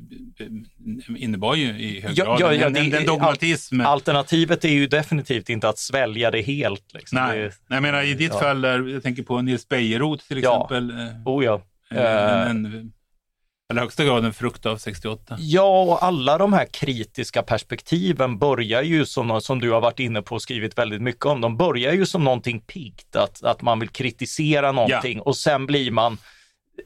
innebar 1.18 1.56
ju 1.56 1.66
i 1.66 2.02
hög 2.02 2.16
grad 2.16 2.40
ja, 2.40 2.54
ja, 2.54 2.68
en, 2.68 2.76
en, 2.76 2.94
en 2.94 3.06
dogmatism. 3.06 3.82
Alternativet 3.82 4.66
är 4.66 4.70
ju 4.70 4.88
definitivt 4.88 5.50
inte 5.50 5.70
att 5.70 5.78
svälja 5.78 6.32
det 6.32 6.42
helt. 6.42 6.94
Liksom. 6.94 7.16
Nej, 7.16 7.40
det, 7.40 7.54
jag 7.68 7.82
menar 7.82 8.04
i 8.04 8.14
ditt 8.14 8.32
ja. 8.34 8.40
fall, 8.40 8.62
där, 8.62 8.88
jag 8.88 9.04
tänker 9.04 9.24
på 9.24 9.42
Nils 9.42 9.68
Bejerot 9.70 10.28
till 10.28 10.38
exempel. 10.38 10.94
Ja, 11.26 11.32
oh 11.32 11.46
ja. 11.46 11.62
En, 11.90 12.66
en, 12.66 12.94
eller 13.72 13.82
högsta 13.82 14.04
grad 14.04 14.26
en 14.26 14.34
frukt 14.34 14.66
av 14.66 14.78
68. 14.78 15.36
Ja, 15.40 15.82
och 15.82 16.04
alla 16.04 16.38
de 16.38 16.54
här 16.54 16.66
kritiska 16.66 17.44
perspektiven 17.44 18.38
börjar 18.38 18.82
ju 18.82 19.06
som, 19.06 19.42
som 19.42 19.60
du 19.60 19.72
har 19.72 19.82
varit 19.82 20.00
inne 20.00 20.22
på 20.22 20.36
och 20.36 20.42
skrivit 20.42 20.78
väldigt 20.78 21.02
mycket 21.02 21.26
om, 21.26 21.42
de 21.42 21.58
börjar 21.58 21.94
ju 21.94 22.06
som 22.06 22.24
någonting 22.24 22.62
piggt, 22.62 23.16
att, 23.16 23.44
att 23.44 23.62
man 23.62 23.80
vill 23.80 23.90
kritisera 23.90 24.72
någonting 24.72 25.18
ja. 25.18 25.24
och 25.24 25.38
sen 25.38 25.66
blir 25.66 25.92
man 25.92 26.18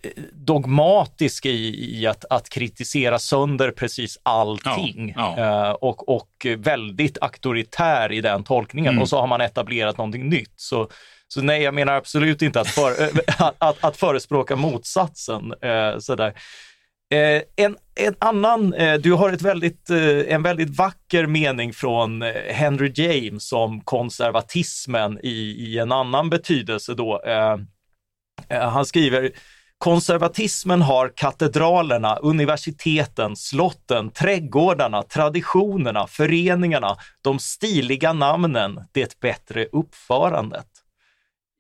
eh, 0.03 0.23
dogmatisk 0.33 1.45
i, 1.45 1.95
i 1.99 2.07
att, 2.07 2.25
att 2.29 2.49
kritisera 2.49 3.19
sönder 3.19 3.71
precis 3.71 4.17
allting 4.23 5.13
ja, 5.15 5.33
ja. 5.37 5.69
Uh, 5.69 5.71
och, 5.71 6.09
och 6.09 6.47
väldigt 6.57 7.17
auktoritär 7.21 8.11
i 8.11 8.21
den 8.21 8.43
tolkningen 8.43 8.91
mm. 8.91 9.01
och 9.01 9.09
så 9.09 9.19
har 9.19 9.27
man 9.27 9.41
etablerat 9.41 9.97
någonting 9.97 10.29
nytt. 10.29 10.53
Så, 10.55 10.89
så 11.27 11.41
nej, 11.41 11.61
jag 11.61 11.73
menar 11.73 11.93
absolut 11.93 12.41
inte 12.41 12.59
att, 12.59 12.67
för, 12.67 12.91
att, 13.43 13.55
att, 13.57 13.83
att 13.83 13.97
förespråka 13.97 14.55
motsatsen. 14.55 15.53
Uh, 15.65 15.99
sådär. 15.99 16.33
Eh, 17.13 17.41
en, 17.65 17.77
en 17.95 18.15
annan, 18.19 18.73
eh, 18.73 18.93
du 18.93 19.13
har 19.13 19.31
ett 19.31 19.41
väldigt, 19.41 19.89
eh, 19.89 20.33
en 20.33 20.43
väldigt 20.43 20.77
vacker 20.77 21.27
mening 21.27 21.73
från 21.73 22.21
eh, 22.21 22.33
Henry 22.49 22.91
James 22.95 23.53
om 23.53 23.81
konservatismen 23.81 25.19
i, 25.23 25.55
i 25.59 25.79
en 25.79 25.91
annan 25.91 26.29
betydelse 26.29 26.93
då. 26.93 27.21
Eh, 27.25 27.57
eh, 28.49 28.69
han 28.69 28.85
skriver 28.85 29.31
Konservatismen 29.77 30.81
har 30.81 31.11
katedralerna, 31.15 32.15
universiteten, 32.15 33.35
slotten, 33.35 34.11
trädgårdarna, 34.11 35.03
traditionerna, 35.03 36.07
föreningarna, 36.07 36.97
de 37.21 37.39
stiliga 37.39 38.13
namnen, 38.13 38.79
det 38.91 39.19
bättre 39.19 39.65
uppförandet 39.65 40.74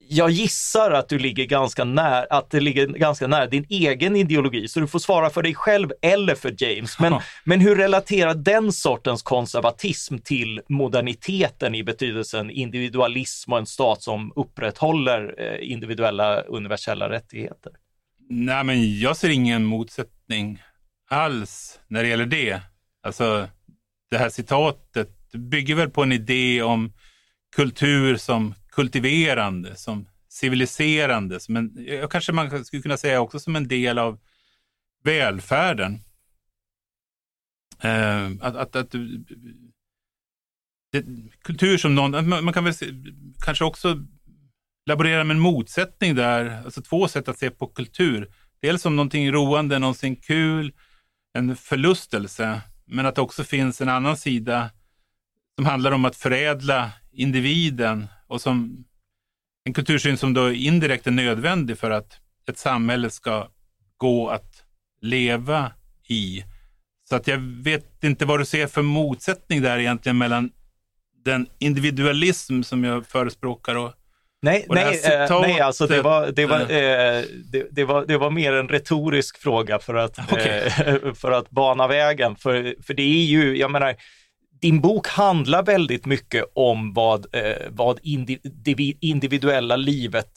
jag 0.07 0.29
gissar 0.29 0.91
att 0.91 1.09
du 1.09 1.19
ligger 1.19 1.45
ganska 1.45 1.83
nära, 1.83 2.25
att 2.29 2.49
det 2.49 2.59
ligger 2.59 2.87
ganska 2.87 3.27
nära 3.27 3.45
din 3.45 3.65
egen 3.69 4.15
ideologi, 4.15 4.67
så 4.67 4.79
du 4.79 4.87
får 4.87 4.99
svara 4.99 5.29
för 5.29 5.43
dig 5.43 5.55
själv 5.55 5.89
eller 6.01 6.35
för 6.35 6.55
James. 6.57 6.99
Men, 6.99 7.19
men 7.43 7.59
hur 7.59 7.75
relaterar 7.75 8.33
den 8.33 8.71
sortens 8.71 9.21
konservatism 9.21 10.17
till 10.17 10.61
moderniteten 10.69 11.75
i 11.75 11.83
betydelsen 11.83 12.49
individualism 12.49 13.53
och 13.53 13.59
en 13.59 13.65
stat 13.65 14.01
som 14.01 14.33
upprätthåller 14.35 15.35
eh, 15.37 15.71
individuella 15.71 16.41
universella 16.41 17.09
rättigheter? 17.09 17.71
Nej, 18.29 18.63
men 18.63 18.99
jag 18.99 19.17
ser 19.17 19.29
ingen 19.29 19.65
motsättning 19.65 20.61
alls 21.09 21.79
när 21.87 22.03
det 22.03 22.09
gäller 22.09 22.25
det. 22.25 22.61
Alltså, 23.03 23.47
det 24.11 24.17
här 24.17 24.29
citatet 24.29 25.31
bygger 25.31 25.75
väl 25.75 25.89
på 25.89 26.03
en 26.03 26.11
idé 26.11 26.61
om 26.61 26.93
kultur 27.55 28.17
som 28.17 28.53
kultiverande, 28.75 29.75
som 29.75 30.07
civiliserande, 30.29 31.39
som 31.39 31.55
en, 31.55 31.77
kanske 32.09 32.31
man 32.31 32.65
skulle 32.65 32.81
kunna 32.81 32.97
säga 32.97 33.21
också 33.21 33.39
som 33.39 33.55
en 33.55 33.67
del 33.67 33.97
av 33.97 34.19
välfärden. 35.03 35.99
Eh, 37.81 38.25
att, 38.41 38.55
att, 38.55 38.75
att 38.75 38.91
det, 40.91 41.05
kultur 41.41 41.77
som 41.77 41.95
någon, 41.95 42.29
man, 42.29 42.43
man 42.43 42.53
kan 42.53 42.63
väl 42.63 42.73
se, 42.73 42.85
kanske 43.45 43.65
också 43.65 44.05
laborera 44.85 45.23
med 45.23 45.35
en 45.35 45.41
motsättning 45.41 46.15
där, 46.15 46.61
alltså 46.65 46.81
två 46.81 47.07
sätt 47.07 47.27
att 47.27 47.39
se 47.39 47.49
på 47.49 47.67
kultur. 47.67 48.31
Dels 48.61 48.81
som 48.81 48.95
någonting 48.95 49.31
roande, 49.31 49.79
någonting 49.79 50.15
kul, 50.15 50.73
en 51.33 51.55
förlustelse, 51.55 52.61
men 52.85 53.05
att 53.05 53.15
det 53.15 53.21
också 53.21 53.43
finns 53.43 53.81
en 53.81 53.89
annan 53.89 54.17
sida 54.17 54.69
som 55.55 55.65
handlar 55.65 55.91
om 55.91 56.05
att 56.05 56.15
förädla 56.15 56.91
individen 57.11 58.07
och 58.27 58.41
som 58.41 58.85
en 59.63 59.73
kultursyn 59.73 60.17
som 60.17 60.33
då 60.33 60.51
indirekt 60.51 61.07
är 61.07 61.11
nödvändig 61.11 61.77
för 61.77 61.91
att 61.91 62.19
ett 62.47 62.57
samhälle 62.57 63.09
ska 63.09 63.47
gå 63.97 64.29
att 64.29 64.63
leva 65.01 65.71
i. 66.07 66.43
Så 67.09 67.15
att 67.15 67.27
jag 67.27 67.37
vet 67.37 68.03
inte 68.03 68.25
vad 68.25 68.39
du 68.39 68.45
ser 68.45 68.67
för 68.67 68.81
motsättning 68.81 69.61
där 69.61 69.77
egentligen 69.77 70.17
mellan 70.17 70.51
den 71.25 71.47
individualism 71.59 72.61
som 72.61 72.83
jag 72.83 73.07
förespråkar 73.07 73.75
och 73.75 73.93
Nej, 74.41 74.65
nej, 74.69 75.01
eh, 75.05 75.41
nej 75.41 75.59
alltså 75.59 75.87
det 75.87 76.01
var, 76.01 76.27
det, 76.27 76.45
var, 76.45 76.59
eh, 76.59 77.23
det, 77.51 77.67
det, 77.71 77.83
var, 77.83 78.05
det 78.05 78.17
var 78.17 78.31
mer 78.31 78.53
en 78.53 78.69
retorisk 78.69 79.37
fråga 79.37 79.79
för 79.79 79.95
att, 79.95 80.31
okay. 80.33 80.69
eh, 80.85 81.13
för 81.15 81.31
att 81.31 81.49
bana 81.49 81.87
vägen. 81.87 82.35
För, 82.35 82.75
för 82.83 82.93
det 82.93 83.03
är 83.03 83.25
ju, 83.25 83.57
jag 83.57 83.71
menar, 83.71 83.95
din 84.65 84.81
bok 84.81 85.07
handlar 85.07 85.63
väldigt 85.63 86.05
mycket 86.05 86.45
om 86.55 86.93
vad, 86.93 87.35
eh, 87.35 87.67
vad 87.69 87.99
indiv, 88.03 88.39
individuella 88.99 89.75
livet 89.75 90.31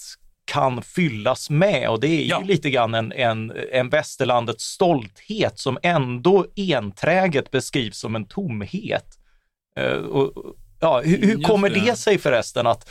kan 0.45 0.83
fyllas 0.83 1.51
med 1.51 1.89
och 1.89 2.01
det 2.01 2.09
är 2.09 2.27
ja. 2.27 2.41
ju 2.41 2.47
lite 2.47 2.71
grann 2.71 2.95
en, 2.95 3.13
en, 3.13 3.53
en 3.73 3.89
västerlandets 3.89 4.65
stolthet 4.65 5.59
som 5.59 5.79
ändå 5.83 6.47
enträget 6.57 7.51
beskrivs 7.51 7.99
som 7.99 8.17
en 8.17 8.25
tomhet. 8.25 9.05
Uh, 9.81 9.93
och, 9.93 10.55
ja, 10.81 11.01
hur, 11.01 11.27
hur 11.27 11.43
kommer 11.43 11.71
det. 11.71 11.81
det 11.81 11.97
sig 11.97 12.19
förresten 12.19 12.67
att, 12.67 12.91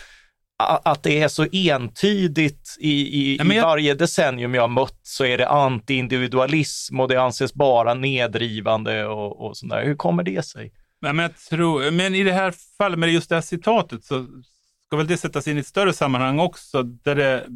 att 0.83 1.03
det 1.03 1.21
är 1.21 1.27
så 1.27 1.47
entydigt 1.51 2.77
i, 2.79 2.91
i, 2.91 3.37
ja, 3.37 3.45
jag... 3.45 3.55
i 3.55 3.59
varje 3.59 3.93
decennium 3.93 4.53
jag 4.53 4.69
mött 4.69 4.99
så 5.03 5.25
är 5.25 5.37
det 5.37 5.47
anti-individualism 5.47 6.99
och 6.99 7.07
det 7.07 7.21
anses 7.21 7.53
bara 7.53 7.93
nedrivande 7.93 9.05
och, 9.05 9.45
och 9.45 9.57
sådär. 9.57 9.85
Hur 9.85 9.95
kommer 9.95 10.23
det 10.23 10.45
sig? 10.45 10.73
Men, 11.01 11.19
jag 11.19 11.37
tror, 11.37 11.91
men 11.91 12.15
i 12.15 12.23
det 12.23 12.33
här 12.33 12.53
fallet 12.77 12.99
med 12.99 13.09
just 13.09 13.29
det 13.29 13.35
här 13.35 13.41
citatet 13.41 14.03
så 14.03 14.27
ska 14.87 14.97
väl 14.97 15.07
det 15.07 15.17
sättas 15.17 15.47
in 15.47 15.57
i 15.57 15.59
ett 15.59 15.67
större 15.67 15.93
sammanhang 15.93 16.39
också, 16.39 16.83
där 16.83 17.15
det 17.15 17.47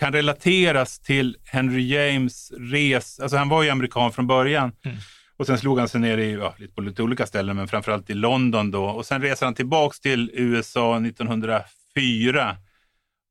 kan 0.00 0.12
relateras 0.12 0.98
till 0.98 1.36
Henry 1.44 1.82
James 1.82 2.52
res, 2.58 3.20
alltså 3.20 3.36
han 3.36 3.48
var 3.48 3.62
ju 3.62 3.70
amerikan 3.70 4.12
från 4.12 4.26
början. 4.26 4.72
Mm. 4.84 4.96
Och 5.36 5.46
sen 5.46 5.58
slog 5.58 5.78
han 5.78 5.88
sig 5.88 6.00
ner 6.00 6.18
i, 6.18 6.32
ja, 6.32 6.54
lite 6.58 6.74
på 6.74 6.80
lite 6.80 7.02
olika 7.02 7.26
ställen, 7.26 7.56
men 7.56 7.68
framförallt 7.68 8.10
i 8.10 8.14
London 8.14 8.70
då. 8.70 8.84
Och 8.84 9.06
sen 9.06 9.22
reser 9.22 9.46
han 9.46 9.54
tillbaks 9.54 10.00
till 10.00 10.30
USA 10.34 10.96
1904 10.96 12.56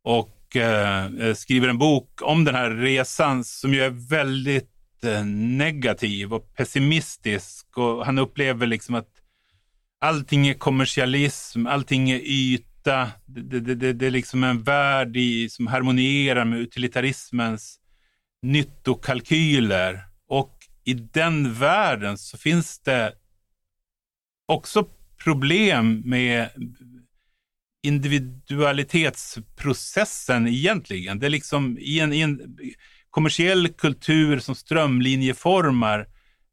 och 0.04 0.56
eh, 0.56 1.34
skriver 1.36 1.68
en 1.68 1.78
bok 1.78 2.20
om 2.22 2.44
den 2.44 2.56
här 2.56 2.72
resan 2.72 3.44
som 3.44 3.74
ju 3.74 3.84
är 3.84 4.10
väldigt 4.10 4.75
negativ 5.58 6.34
och 6.34 6.54
pessimistisk. 6.54 7.78
Och 7.78 8.06
han 8.06 8.18
upplever 8.18 8.68
liksom 8.68 8.96
att 8.96 9.10
allting 10.02 10.48
är 10.48 10.54
kommersialism, 10.54 11.68
allting 11.68 12.12
är 12.12 12.22
yta 12.24 13.12
det, 13.26 13.60
det, 13.60 13.76
det, 13.76 13.94
det 13.94 14.06
är 14.06 14.12
liksom 14.12 14.44
en 14.44 14.64
värld 14.64 15.18
i, 15.18 15.50
som 15.50 15.68
harmonierar 15.68 16.46
med 16.46 16.60
utilitarismens 16.60 17.80
nyttokalkyler. 18.42 20.06
Och 20.28 20.58
i 20.84 20.94
den 20.94 21.54
världen 21.54 22.18
så 22.18 22.38
finns 22.38 22.80
det 22.80 23.14
också 24.46 24.88
problem 25.24 26.02
med 26.06 26.50
individualitetsprocessen 27.84 30.48
egentligen. 30.48 31.20
Det 31.20 31.26
är 31.26 31.30
liksom 31.30 31.78
i 31.80 32.00
en, 32.00 32.14
i 32.14 32.20
en 32.20 32.58
kommersiell 33.16 33.68
kultur 33.68 34.40
som 34.40 34.56
strömlinjeformar 34.56 36.08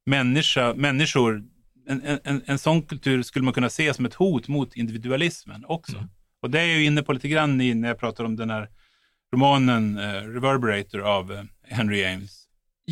människa, 0.06 0.74
människor. 0.74 1.42
En, 1.88 2.18
en, 2.24 2.42
en 2.46 2.58
sån 2.58 2.82
kultur 2.82 3.22
skulle 3.22 3.44
man 3.44 3.54
kunna 3.54 3.70
se 3.70 3.94
som 3.94 4.04
ett 4.04 4.14
hot 4.14 4.48
mot 4.48 4.76
individualismen 4.76 5.64
också. 5.68 5.96
Mm. 5.96 6.08
Och 6.42 6.50
det 6.50 6.60
är 6.60 6.66
jag 6.66 6.82
inne 6.82 7.02
på 7.02 7.12
lite 7.12 7.28
grann 7.28 7.60
i 7.60 7.74
när 7.74 7.88
jag 7.88 7.98
pratar 7.98 8.24
om 8.24 8.36
den 8.36 8.50
här 8.50 8.68
romanen 9.34 9.98
eh, 9.98 10.12
Reverberator 10.12 11.00
av 11.00 11.32
eh, 11.32 11.42
Henry 11.68 12.00
James. 12.00 12.41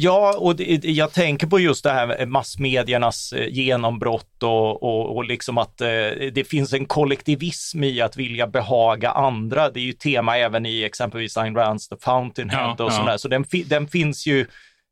Ja, 0.03 0.35
och 0.39 0.57
det, 0.57 0.85
jag 0.85 1.13
tänker 1.13 1.47
på 1.47 1.61
just 1.61 1.85
det 1.85 1.91
här 1.91 2.07
med 2.07 2.29
massmediernas 2.29 3.33
eh, 3.33 3.49
genombrott 3.49 4.43
och, 4.43 4.83
och, 4.83 5.17
och 5.17 5.25
liksom 5.25 5.59
att 5.59 5.81
eh, 5.81 5.87
det 6.33 6.49
finns 6.49 6.73
en 6.73 6.87
kollektivism 6.87 7.85
i 7.85 8.01
att 8.01 8.17
vilja 8.17 8.47
behaga 8.47 9.11
andra. 9.11 9.71
Det 9.71 9.81
är 9.81 9.85
ju 9.85 9.93
tema 9.93 10.39
även 10.39 10.67
i 10.67 10.83
exempelvis 10.83 11.37
Ayn 11.37 11.57
Rands 11.57 11.89
The 11.89 11.97
Fountainhead 12.01 12.75
ja, 12.79 12.85
och 12.85 12.93
ja. 12.93 12.97
sådär. 12.97 13.17
Så 13.17 13.29
den, 13.29 13.45
den 13.67 13.89
finns 13.89 14.27
ju 14.27 14.47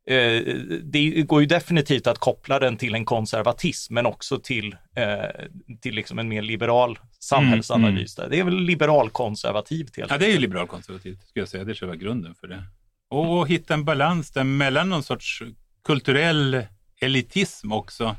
Eh, 0.08 0.42
det 0.82 1.22
går 1.22 1.40
ju 1.40 1.46
definitivt 1.46 2.06
att 2.06 2.18
koppla 2.18 2.58
den 2.58 2.76
till 2.76 2.94
en 2.94 3.04
konservatism, 3.04 3.94
men 3.94 4.06
också 4.06 4.38
till, 4.38 4.76
eh, 4.96 5.46
till 5.80 5.94
liksom 5.94 6.18
en 6.18 6.28
mer 6.28 6.42
liberal 6.42 6.98
samhällsanalys. 7.20 8.18
Mm, 8.18 8.24
mm. 8.24 8.30
Det 8.30 8.40
är 8.40 8.44
väl 8.44 8.64
liberal-konservativt 8.64 9.96
helt 9.96 10.10
Ja, 10.10 10.18
det 10.18 10.26
är 10.26 10.30
ju 10.30 10.38
liberal-konservativt, 10.38 11.28
skulle 11.28 11.40
jag 11.42 11.48
säga. 11.48 11.64
Det 11.64 11.72
är 11.72 11.74
själva 11.74 11.96
grunden 11.96 12.34
för 12.34 12.46
det. 12.46 12.64
Och 13.10 13.48
hitta 13.48 13.74
en 13.74 13.84
balans 13.84 14.30
där 14.30 14.44
mellan 14.44 14.88
någon 14.88 15.02
sorts 15.02 15.42
kulturell 15.84 16.66
elitism 17.00 17.72
också 17.72 18.16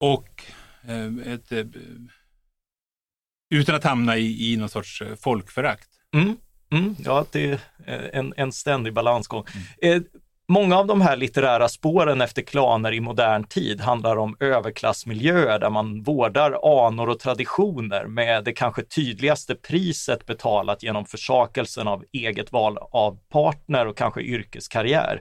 och 0.00 0.44
eh, 0.82 1.32
ett, 1.32 1.52
utan 3.50 3.74
att 3.74 3.84
hamna 3.84 4.16
i, 4.16 4.52
i 4.52 4.56
någon 4.56 4.68
sorts 4.68 5.02
folkförakt. 5.20 5.88
Mm. 6.14 6.36
Mm, 6.70 6.96
ja, 6.98 7.26
det 7.32 7.60
är 7.86 8.10
en, 8.12 8.34
en 8.36 8.52
ständig 8.52 8.94
balansgång. 8.94 9.44
Mm. 9.82 10.04
Många 10.50 10.78
av 10.78 10.86
de 10.86 11.00
här 11.00 11.16
litterära 11.16 11.68
spåren 11.68 12.20
efter 12.20 12.42
klaner 12.42 12.92
i 12.92 13.00
modern 13.00 13.44
tid 13.44 13.80
handlar 13.80 14.16
om 14.16 14.36
överklassmiljöer 14.40 15.58
där 15.58 15.70
man 15.70 16.02
vårdar 16.02 16.86
anor 16.86 17.08
och 17.08 17.18
traditioner 17.18 18.06
med 18.06 18.44
det 18.44 18.52
kanske 18.52 18.82
tydligaste 18.82 19.54
priset 19.54 20.26
betalat 20.26 20.82
genom 20.82 21.04
försakelsen 21.04 21.88
av 21.88 22.04
eget 22.12 22.52
val 22.52 22.78
av 22.78 23.18
partner 23.32 23.86
och 23.86 23.96
kanske 23.96 24.20
yrkeskarriär 24.20 25.20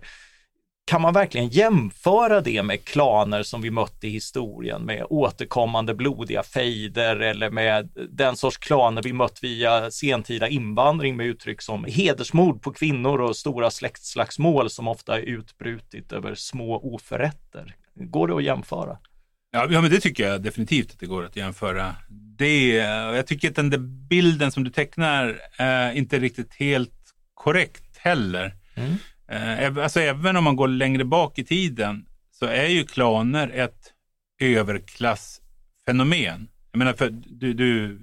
kan 0.88 1.02
man 1.02 1.14
verkligen 1.14 1.48
jämföra 1.48 2.42
det 2.42 2.64
med 2.64 2.86
klaner 2.86 3.44
som 3.44 3.62
vi 3.62 3.72
mött 3.72 4.04
i 4.04 4.10
historien 4.10 4.82
med 4.82 5.06
återkommande 5.10 5.94
blodiga 5.94 6.44
fejder 6.44 7.16
eller 7.20 7.50
med 7.50 7.90
den 8.10 8.38
sorts 8.38 8.58
klaner 8.58 9.02
vi 9.04 9.14
mött 9.14 9.40
via 9.44 9.92
sentida 9.92 10.48
invandring 10.48 11.18
med 11.18 11.26
uttryck 11.26 11.62
som 11.62 11.86
hedersmord 11.88 12.62
på 12.62 12.74
kvinnor 12.74 13.22
och 13.22 13.36
stora 13.36 13.72
släktslagsmål 13.72 14.70
som 14.70 14.88
ofta 14.88 15.18
är 15.18 15.22
utbrutit 15.22 16.12
över 16.12 16.36
små 16.36 16.96
oförrätter? 16.96 17.76
Går 17.96 18.28
det 18.28 18.36
att 18.36 18.44
jämföra? 18.44 18.98
Ja, 19.52 19.68
ja 19.70 19.82
men 19.82 19.92
det 19.92 20.00
tycker 20.00 20.28
jag 20.28 20.42
definitivt 20.42 20.92
att 20.92 21.00
det 21.00 21.06
går 21.06 21.26
att 21.26 21.36
jämföra. 21.36 21.96
Det, 22.10 22.70
jag 23.16 23.28
tycker 23.28 23.50
att 23.50 23.56
den 23.56 23.70
där 23.70 24.08
bilden 24.10 24.52
som 24.52 24.64
du 24.64 24.70
tecknar 24.70 25.40
är 25.58 25.92
inte 25.92 26.20
riktigt 26.20 26.54
helt 26.54 27.14
korrekt 27.34 27.98
heller. 27.98 28.56
Mm. 28.76 28.96
Eh, 29.28 29.78
alltså 29.78 30.00
även 30.00 30.38
om 30.38 30.44
man 30.44 30.56
går 30.56 30.68
längre 30.68 31.06
bak 31.06 31.40
i 31.40 31.44
tiden 31.44 32.06
så 32.32 32.46
är 32.46 32.68
ju 32.68 32.84
klaner 32.84 33.50
ett 33.50 33.94
överklassfenomen. 34.40 36.48
Jag 36.72 36.80
menar, 36.80 36.94
för 36.94 37.10
du, 37.10 37.54
du 37.54 38.00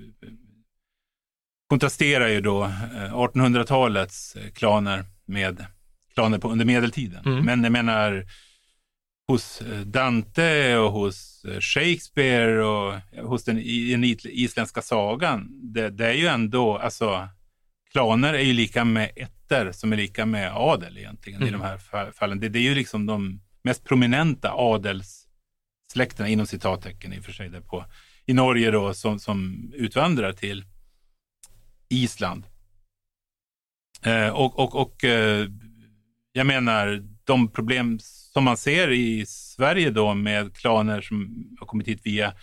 kontrasterar 1.68 2.28
ju 2.28 2.40
då 2.40 2.64
1800-talets 2.94 4.36
eh, 4.36 4.50
klaner 4.50 5.04
med 5.24 5.66
klaner 6.14 6.38
på, 6.38 6.50
under 6.50 6.64
medeltiden. 6.64 7.24
Mm. 7.26 7.44
Men 7.44 7.62
jag 7.62 7.72
menar 7.72 8.26
hos 9.28 9.60
eh, 9.60 9.80
Dante 9.80 10.76
och 10.76 10.92
hos 10.92 11.46
Shakespeare 11.60 12.62
och 12.62 12.94
hos 13.22 13.44
den, 13.44 13.56
den 13.90 14.04
isländska 14.24 14.82
sagan. 14.82 15.48
Det, 15.62 15.90
det, 15.90 16.06
är 16.06 16.12
ju 16.12 16.26
ändå, 16.26 16.78
alltså 16.78 17.28
klaner 17.94 18.34
är 18.34 18.42
ju 18.42 18.52
lika 18.52 18.84
med 18.84 19.10
ätter 19.16 19.72
som 19.72 19.92
är 19.92 19.96
lika 19.96 20.26
med 20.26 20.52
adel 20.54 20.98
egentligen 20.98 21.42
mm. 21.42 21.48
i 21.48 21.52
de 21.52 21.60
här 21.60 22.10
fallen. 22.12 22.40
Det, 22.40 22.48
det, 22.48 22.58
är 22.58 22.62
ju 22.62 22.74
liksom 22.74 23.06
de 23.06 23.40
mest 23.64 23.84
prominenta 23.84 24.52
adelssläkterna 24.52 26.28
inom 26.28 26.46
citattecken 26.46 27.12
i 27.12 27.20
och 27.20 27.24
för 27.24 27.32
sig 27.32 27.48
där 27.48 27.60
på, 27.60 27.84
i 28.26 28.32
Norge 28.32 28.70
då 28.70 28.94
som, 28.94 29.18
som 29.18 29.70
utvandrar 29.74 30.32
till 30.32 30.64
Island. 31.88 32.46
Eh, 34.02 34.28
och 34.28 34.58
och, 34.58 34.74
och 34.74 35.04
eh, 35.04 35.48
jag 36.32 36.46
menar 36.46 37.04
de 37.24 37.48
problem 37.48 37.98
som 38.02 38.44
man 38.44 38.56
ser 38.56 38.90
i 38.90 39.26
Sverige 39.26 39.90
då 39.90 40.14
med 40.14 40.56
klaner 40.56 41.00
som 41.00 41.46
har 41.60 41.66
kommit 41.66 41.88
hit 41.88 42.00
via 42.04 42.34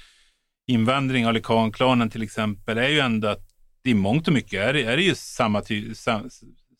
invandring, 0.67 1.25
Alikan-klanen 1.25 2.09
till 2.09 2.23
exempel, 2.23 2.78
är 2.78 2.89
ju 2.89 2.99
ändå 2.99 3.28
att 3.28 3.50
i 3.84 3.93
mångt 3.93 4.27
och 4.27 4.34
mycket 4.34 4.59
är, 4.59 4.73
är 4.73 4.97
det 4.97 5.03
ju 5.03 5.15
samma, 5.15 5.61
ty, 5.61 5.95
sam, 5.95 6.29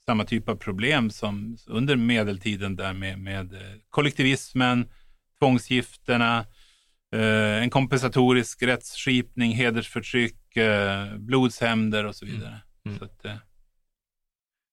samma 0.06 0.26
typ 0.26 0.50
av 0.50 0.56
problem 0.56 1.10
som 1.10 1.58
under 1.68 1.96
medeltiden 1.96 2.76
där 2.76 2.94
med, 2.94 3.20
med 3.20 3.54
eh, 3.54 3.60
kollektivismen, 3.90 4.90
tvångsgifterna, 5.40 6.46
eh, 7.16 7.64
en 7.64 7.70
kompensatorisk 7.70 8.64
rättsskipning, 8.64 9.52
hedersförtryck, 9.52 10.58
eh, 10.58 11.16
blodshämnder 11.16 12.06
och 12.06 12.16
så 12.16 12.26
vidare. 12.26 12.62
Mm. 12.86 13.00
Så 13.00 13.06
att, 13.06 13.26
eh. 13.26 13.36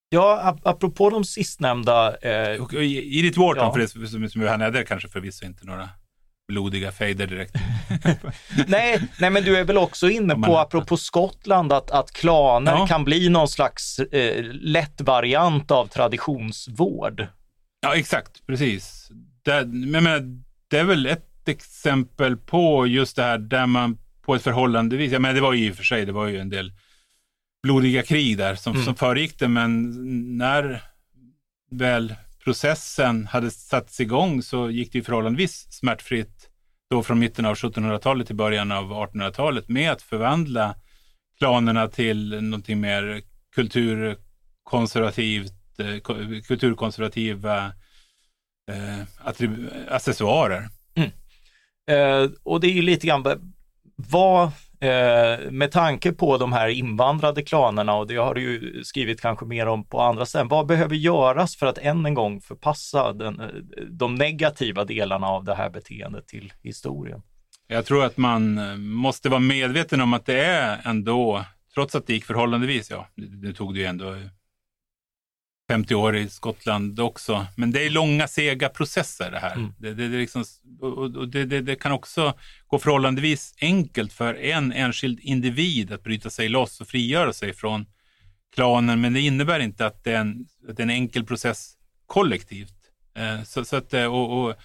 Ja, 0.09 0.57
apropå 0.63 1.09
de 1.09 1.23
sistnämnda. 1.23 2.17
Eh, 2.17 2.61
och, 2.61 2.73
och, 2.73 2.83
Edith 2.83 3.39
Wharton, 3.39 3.63
ja. 3.63 3.73
för 3.73 3.79
det 3.79 3.87
som, 3.87 4.29
som 4.29 4.41
är 4.41 4.71
där 4.71 4.83
kanske 4.83 5.09
förvisso 5.09 5.45
inte 5.45 5.65
några 5.65 5.89
blodiga 6.49 6.91
fejder 6.91 7.27
direkt. 7.27 7.55
nej, 8.67 9.01
nej, 9.19 9.29
men 9.29 9.43
du 9.43 9.57
är 9.57 9.63
väl 9.63 9.77
också 9.77 10.09
inne 10.09 10.35
på, 10.35 10.57
apropå 10.57 10.97
Skottland, 10.97 11.73
att, 11.73 11.91
att 11.91 12.11
klaner 12.11 12.71
ja. 12.71 12.87
kan 12.87 13.05
bli 13.05 13.29
någon 13.29 13.47
slags 13.47 13.99
eh, 13.99 14.43
lätt 14.51 15.01
variant 15.01 15.71
av 15.71 15.87
traditionsvård. 15.87 17.27
Ja, 17.81 17.95
exakt, 17.95 18.47
precis. 18.47 19.09
Det, 19.43 19.65
men, 19.65 20.43
det 20.67 20.77
är 20.77 20.83
väl 20.83 21.05
ett 21.05 21.47
exempel 21.47 22.37
på 22.37 22.87
just 22.87 23.15
det 23.15 23.23
här 23.23 23.37
där 23.37 23.65
man 23.65 23.97
på 24.21 24.35
ett 24.35 24.43
förhållandevis, 24.43 25.11
ja 25.11 25.19
men 25.19 25.35
det 25.35 25.41
var 25.41 25.53
ju 25.53 25.67
i 25.67 25.71
och 25.71 25.75
för 25.75 25.83
sig, 25.83 26.05
det 26.05 26.11
var 26.11 26.27
ju 26.27 26.39
en 26.39 26.49
del 26.49 26.73
blodiga 27.63 28.03
krig 28.03 28.37
där 28.37 28.55
som, 28.55 28.73
mm. 28.73 28.85
som 28.85 28.95
föregick 28.95 29.39
det, 29.39 29.47
men 29.47 29.91
när 30.37 30.83
väl 31.71 32.15
processen 32.43 33.25
hade 33.25 33.51
satts 33.51 33.99
igång 33.99 34.43
så 34.43 34.69
gick 34.69 34.91
det 34.91 34.97
ju 34.97 35.03
förhållandevis 35.03 35.67
smärtfritt 35.71 36.38
då 36.89 37.03
från 37.03 37.19
mitten 37.19 37.45
av 37.45 37.55
1700-talet 37.55 38.27
till 38.27 38.35
början 38.35 38.71
av 38.71 38.91
1800-talet 38.91 39.69
med 39.69 39.91
att 39.91 40.01
förvandla 40.01 40.75
klanerna 41.37 41.87
till 41.87 42.41
någonting 42.41 42.79
mer 42.79 43.21
kulturkonservativt, 43.55 45.79
eh, 45.79 45.97
kulturkonservativa 46.47 47.65
eh, 48.71 48.99
accessoarer. 49.89 50.69
Mm. 50.95 51.09
Eh, 51.91 52.29
och 52.43 52.59
det 52.59 52.67
är 52.67 52.73
ju 52.73 52.81
lite 52.81 53.07
grann 53.07 53.53
vad 53.95 54.51
Eh, 54.81 55.51
med 55.51 55.71
tanke 55.71 56.11
på 56.11 56.37
de 56.37 56.53
här 56.53 56.67
invandrade 56.67 57.41
klanerna 57.41 57.95
och 57.95 58.07
det 58.07 58.15
har 58.15 58.33
du 58.33 58.41
ju 58.41 58.83
skrivit 58.83 59.21
kanske 59.21 59.45
mer 59.45 59.67
om 59.67 59.85
på 59.85 60.01
andra 60.01 60.25
ställen. 60.25 60.47
Vad 60.47 60.67
behöver 60.67 60.95
göras 60.95 61.55
för 61.55 61.65
att 61.65 61.77
än 61.77 62.05
en 62.05 62.13
gång 62.13 62.41
förpassa 62.41 63.13
den, 63.13 63.39
eh, 63.39 63.47
de 63.89 64.15
negativa 64.15 64.85
delarna 64.85 65.27
av 65.27 65.43
det 65.43 65.55
här 65.55 65.69
beteendet 65.69 66.27
till 66.27 66.53
historien? 66.63 67.21
Jag 67.67 67.85
tror 67.85 68.05
att 68.05 68.17
man 68.17 68.57
eh, 68.57 68.75
måste 68.77 69.29
vara 69.29 69.39
medveten 69.39 70.01
om 70.01 70.13
att 70.13 70.25
det 70.25 70.45
är 70.45 70.81
ändå, 70.83 71.45
trots 71.73 71.95
att 71.95 72.07
det 72.07 72.13
gick 72.13 72.25
förhållandevis, 72.25 72.89
ja, 72.89 73.07
nu 73.15 73.53
tog 73.53 73.73
det 73.73 73.79
ju 73.79 73.85
ändå 73.85 74.15
50 75.69 75.95
år 75.95 76.15
i 76.15 76.29
Skottland 76.29 76.99
också. 76.99 77.45
Men 77.55 77.71
det 77.71 77.85
är 77.85 77.89
långa, 77.89 78.27
sega 78.27 78.69
processer 78.69 79.31
det 79.31 79.39
här. 79.39 79.55
Mm. 79.55 79.73
Det, 79.77 79.93
det, 79.93 80.07
det, 80.07 80.17
liksom, 80.17 80.43
det, 81.31 81.61
det, 81.61 81.75
kan 81.75 81.91
också 81.91 82.33
gå 82.67 82.79
förhållandevis 82.79 83.55
enkelt 83.61 84.13
för 84.13 84.35
en 84.35 84.71
enskild 84.71 85.19
individ 85.19 85.91
att 85.91 86.03
bryta 86.03 86.29
sig 86.29 86.49
loss 86.49 86.81
och 86.81 86.87
frigöra 86.87 87.33
sig 87.33 87.53
från 87.53 87.85
klanen. 88.55 89.01
Men 89.01 89.13
det 89.13 89.21
innebär 89.21 89.59
inte 89.59 89.85
att 89.85 90.03
det 90.03 90.11
är 90.11 90.19
en, 90.19 90.47
är 90.67 90.81
en 90.81 90.89
enkel 90.89 91.25
process 91.25 91.73
kollektivt. 92.05 92.75
Eh, 93.15 93.43
så, 93.43 93.65
så 93.65 93.75
att, 93.75 93.93
eh, 93.93 94.05
och, 94.05 94.43
och, 94.43 94.55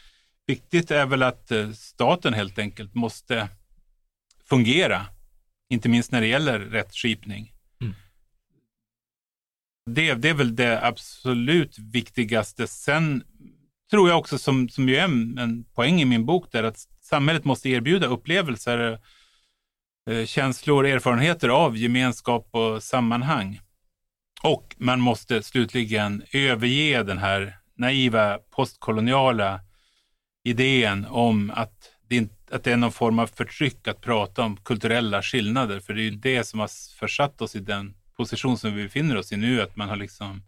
viktigt 0.47 0.91
är 0.91 1.07
väl 1.07 1.23
att 1.23 1.51
eh, 1.51 1.71
staten 1.71 2.35
helt 2.35 2.59
enkelt 2.59 2.95
måste 2.95 3.49
fungera. 4.49 5.07
Inte 5.69 5.89
minst 5.89 6.13
när 6.13 6.21
det 6.21 6.27
gäller 6.27 6.59
rättskipning. 6.59 7.54
Det, 9.87 10.15
det 10.15 10.29
är 10.29 10.35
väl 10.35 10.57
det 10.57 10.87
absolut 10.87 11.79
viktigaste. 11.79 12.67
Sen 12.67 13.25
tror 13.91 14.09
jag 14.09 14.19
också, 14.19 14.39
som, 14.39 14.69
som 14.69 14.89
ju 14.89 14.97
är 14.97 15.05
en, 15.05 15.39
en 15.39 15.65
poäng 15.65 16.01
i 16.01 16.05
min 16.05 16.27
bok, 16.27 16.53
där 16.53 16.63
att 16.63 16.79
samhället 17.01 17.45
måste 17.45 17.69
erbjuda 17.69 18.07
upplevelser, 18.07 19.01
eh, 20.11 20.27
känslor, 20.27 20.87
erfarenheter 20.87 21.49
av 21.49 21.77
gemenskap 21.77 22.49
och 22.51 22.83
sammanhang. 22.83 23.61
Och 24.43 24.77
man 24.79 25.01
måste 25.01 25.43
slutligen 25.43 26.23
överge 26.33 27.03
den 27.03 27.19
här 27.19 27.59
naiva 27.77 28.39
postkoloniala 28.39 29.61
idén 30.45 31.07
om 31.11 31.51
att 31.55 31.91
det, 32.09 32.17
inte, 32.17 32.35
att 32.57 32.65
det 32.65 32.73
är 32.73 32.77
någon 32.77 32.93
form 32.93 33.19
av 33.19 33.27
förtryck 33.27 33.89
att 33.89 34.01
prata 34.01 34.43
om 34.43 34.57
kulturella 34.57 35.23
skillnader. 35.23 35.81
För 35.81 35.95
det 35.95 36.01
är 36.01 36.05
ju 36.05 36.11
det 36.11 36.45
som 36.45 36.61
har 36.61 36.99
försatt 36.99 37.43
oss 37.43 37.57
i 37.57 37.61
den 37.61 37.95
position 38.17 38.59
som 38.59 38.75
vi 38.75 38.83
befinner 38.83 39.17
oss 39.17 39.33
i 39.33 39.37
nu, 39.37 39.63
att 39.63 39.77
man 39.77 39.89
har 39.89 39.97
liksom 39.97 40.43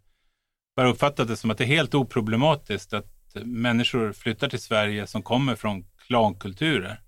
bara 0.75 0.89
uppfattat 0.89 1.27
det 1.27 1.37
som 1.37 1.51
att 1.51 1.57
det 1.57 1.63
är 1.63 1.65
helt 1.65 1.95
oproblematiskt 1.95 2.93
att 2.93 3.13
människor 3.43 4.13
flyttar 4.13 4.49
till 4.49 4.61
Sverige 4.61 5.07
som 5.07 5.23
kommer 5.23 5.55
från 5.55 5.85
klankulturer. 6.07 7.01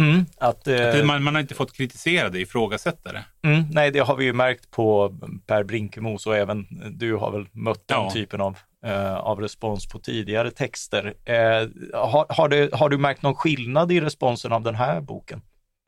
Mm, 0.00 0.26
att, 0.38 0.66
eh, 0.66 0.88
att 0.88 1.06
man, 1.06 1.22
man, 1.22 1.34
har 1.34 1.40
inte 1.40 1.54
fått 1.54 1.72
kritisera 1.72 2.28
det, 2.28 2.40
ifrågasätta 2.40 3.12
det. 3.12 3.24
Mm, 3.42 3.64
nej, 3.70 3.90
det 3.90 3.98
har 3.98 4.16
vi 4.16 4.24
ju 4.24 4.32
märkt 4.32 4.70
på 4.70 5.18
Per 5.46 5.64
Brinkemos 5.64 6.26
och 6.26 6.36
även 6.36 6.66
du 6.90 7.14
har 7.14 7.30
väl 7.30 7.46
mött 7.52 7.88
den 7.88 7.98
ja. 7.98 8.10
typen 8.10 8.40
av, 8.40 8.58
eh, 8.86 9.14
av 9.14 9.40
respons 9.40 9.88
på 9.88 9.98
tidigare 9.98 10.50
texter. 10.50 11.14
Eh, 11.24 11.68
har, 11.92 12.26
har, 12.28 12.48
det, 12.48 12.74
har 12.74 12.88
du 12.88 12.98
märkt 12.98 13.22
någon 13.22 13.34
skillnad 13.34 13.92
i 13.92 14.00
responsen 14.00 14.52
av 14.52 14.62
den 14.62 14.74
här 14.74 15.00
boken? 15.00 15.42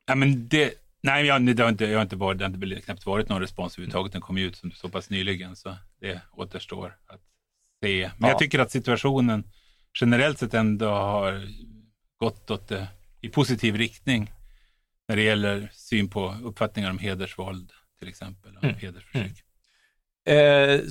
Ja, 0.07 0.15
men 0.15 0.47
det, 0.47 0.73
Nej, 1.07 1.25
jag, 1.25 1.55
det, 1.55 1.63
har 1.63 1.69
inte, 1.69 1.85
jag 1.85 1.97
har 1.97 2.03
inte 2.03 2.15
varit, 2.15 2.37
det 2.37 2.45
har 2.45 2.53
inte 2.53 2.81
knappt 2.81 3.05
varit 3.05 3.29
någon 3.29 3.41
respons 3.41 3.73
överhuvudtaget. 3.73 4.11
Den 4.11 4.21
kom 4.21 4.37
ju 4.37 4.45
ut 4.45 4.61
så 4.73 4.89
pass 4.89 5.09
nyligen 5.09 5.55
så 5.55 5.75
det 5.99 6.21
återstår 6.31 6.97
att 7.07 7.21
se. 7.83 8.11
Men 8.17 8.27
ja. 8.27 8.33
jag 8.33 8.39
tycker 8.39 8.59
att 8.59 8.71
situationen 8.71 9.43
generellt 10.01 10.39
sett 10.39 10.53
ändå 10.53 10.89
har 10.89 11.47
gått 12.17 12.51
åt 12.51 12.67
det, 12.67 12.87
i 13.21 13.29
positiv 13.29 13.75
riktning 13.75 14.31
när 15.07 15.15
det 15.15 15.21
gäller 15.21 15.69
syn 15.73 16.09
på 16.09 16.35
uppfattningar 16.43 16.89
om 16.89 16.97
hedersvåld 16.97 17.71
till 17.99 18.07
exempel, 18.07 18.57
och 18.57 18.63
mm. 18.63 18.75
hedersförtryck. 18.75 19.25
Mm. 19.25 19.46
Eh, 20.27 20.81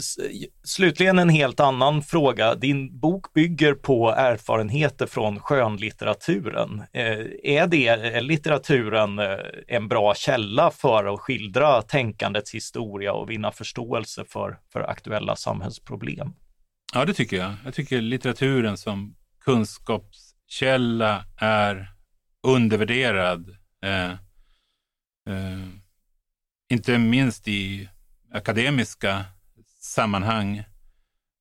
slutligen 0.65 1.19
en 1.19 1.29
helt 1.29 1.61
annan 1.61 2.03
fråga. 2.03 2.55
Din 2.55 2.99
bok 2.99 3.33
bygger 3.33 3.75
på 3.75 4.11
erfarenheter 4.11 5.07
från 5.07 5.41
skönlitteraturen. 5.41 6.83
Eh, 6.93 7.27
är 7.43 7.67
det 7.67 7.89
är 7.89 8.21
litteraturen 8.21 9.19
eh, 9.19 9.37
en 9.69 9.89
bra 9.89 10.15
källa 10.15 10.71
för 10.71 11.15
att 11.15 11.21
skildra 11.21 11.83
tänkandets 11.83 12.55
historia 12.55 13.13
och 13.13 13.31
vinna 13.31 13.53
förståelse 13.53 14.25
för, 14.29 14.59
för 14.73 14.81
aktuella 14.81 15.37
samhällsproblem? 15.37 16.33
Ja, 16.95 17.05
det 17.05 17.15
tycker 17.15 17.37
jag. 17.37 17.53
Jag 17.65 17.75
tycker 17.75 18.01
litteraturen 18.01 18.77
som 18.77 19.17
kunskapskälla 19.45 21.25
är 21.37 21.93
undervärderad. 22.43 23.57
Eh, 23.85 24.11
eh, 25.35 25.69
inte 26.71 26.99
minst 26.99 27.49
i 27.49 27.89
akademiska 28.37 29.25
sammanhang. 29.81 30.57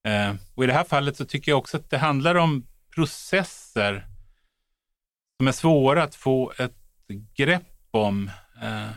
Eh, 0.08 0.36
och 0.56 0.64
I 0.64 0.68
det 0.68 0.74
här 0.74 0.84
fallet 0.84 1.18
så 1.18 1.26
tycker 1.26 1.52
jag 1.52 1.58
också 1.58 1.78
att 1.78 1.90
det 1.90 1.98
handlar 1.98 2.36
om 2.36 2.68
processer 2.96 4.08
som 5.38 5.48
är 5.48 5.52
svåra 5.52 6.04
att 6.04 6.16
få 6.16 6.54
ett 6.58 6.76
grepp 7.36 7.88
om 7.92 8.32
eh, 8.62 8.90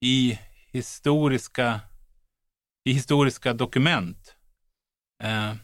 i, 0.00 0.38
historiska, 0.72 1.80
i 2.84 2.92
historiska 2.92 3.52
dokument. 3.52 4.34
Eh, 5.22 5.54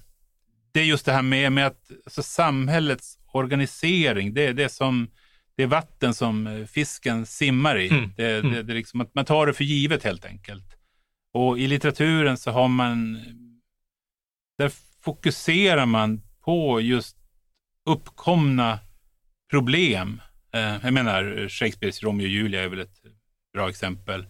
det 0.72 0.80
är 0.80 0.84
just 0.84 1.06
det 1.06 1.12
här 1.12 1.22
med, 1.22 1.52
med 1.52 1.66
att 1.66 1.90
alltså 2.04 2.22
samhällets 2.22 3.18
organisering, 3.32 4.34
det 4.34 4.46
är 4.46 4.52
det 4.52 4.68
som 4.68 5.10
det 5.56 5.62
är 5.62 5.66
vatten 5.66 6.14
som 6.14 6.66
fisken 6.70 7.26
simmar 7.26 7.78
i. 7.78 7.88
Mm. 7.88 8.12
Det, 8.16 8.40
det, 8.40 8.62
det 8.62 8.72
är 8.72 8.76
liksom 8.76 9.00
att 9.00 9.14
man 9.14 9.24
tar 9.24 9.46
det 9.46 9.54
för 9.54 9.64
givet 9.64 10.04
helt 10.04 10.24
enkelt. 10.24 10.76
Och 11.34 11.58
i 11.58 11.66
litteraturen 11.66 12.36
så 12.36 12.50
har 12.50 12.68
man, 12.68 13.18
där 14.58 14.72
fokuserar 15.00 15.86
man 15.86 16.22
på 16.40 16.80
just 16.80 17.16
uppkomna 17.86 18.78
problem. 19.50 20.20
Eh, 20.52 20.76
jag 20.82 20.92
menar 20.92 21.48
Shakespeares 21.48 22.02
Romeo 22.02 22.24
och 22.24 22.30
Julia 22.30 22.62
är 22.62 22.68
väl 22.68 22.78
ett 22.78 23.02
bra 23.52 23.68
exempel 23.68 24.26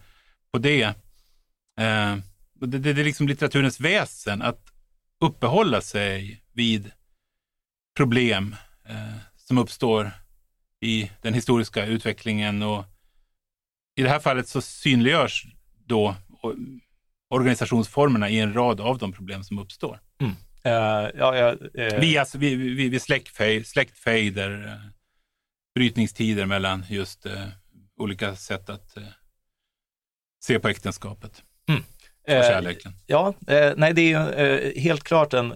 på 0.51 0.57
det. 0.57 0.83
Eh, 1.79 2.17
det, 2.53 2.77
det, 2.77 2.93
det 2.93 3.01
är 3.01 3.05
liksom 3.05 3.27
litteraturens 3.27 3.79
väsen 3.79 4.41
att 4.41 4.61
uppehålla 5.19 5.81
sig 5.81 6.41
vid 6.53 6.91
problem 7.97 8.55
eh, 8.85 9.17
som 9.35 9.57
uppstår 9.57 10.11
i 10.81 11.11
den 11.21 11.33
historiska 11.33 11.85
utvecklingen 11.85 12.63
och 12.63 12.85
i 13.95 14.01
det 14.01 14.09
här 14.09 14.19
fallet 14.19 14.47
så 14.47 14.61
synliggörs 14.61 15.45
då 15.85 16.15
organisationsformerna 17.29 18.29
i 18.29 18.39
en 18.39 18.53
rad 18.53 18.81
av 18.81 18.97
de 18.97 19.13
problem 19.13 19.43
som 19.43 19.59
uppstår. 19.59 19.99
Mm. 20.21 20.31
Uh, 20.65 21.11
ja, 21.15 21.35
ja, 21.37 21.51
uh, 21.53 21.99
Via 21.99 22.25
vid, 22.35 22.59
vid, 22.59 22.91
vid 22.91 23.01
släktfejder, 23.67 24.65
uh, 24.65 24.89
brytningstider 25.75 26.45
mellan 26.45 26.85
just 26.89 27.27
olika 27.97 28.35
sätt 28.35 28.69
att 28.69 28.97
se 30.43 30.59
på 30.59 30.67
äktenskapet. 30.67 31.43
Mm. 31.69 31.83
Ja, 33.05 33.33
nej 33.77 33.93
det 33.93 34.13
är 34.13 34.79
helt 34.79 35.03
klart 35.03 35.33
en 35.33 35.53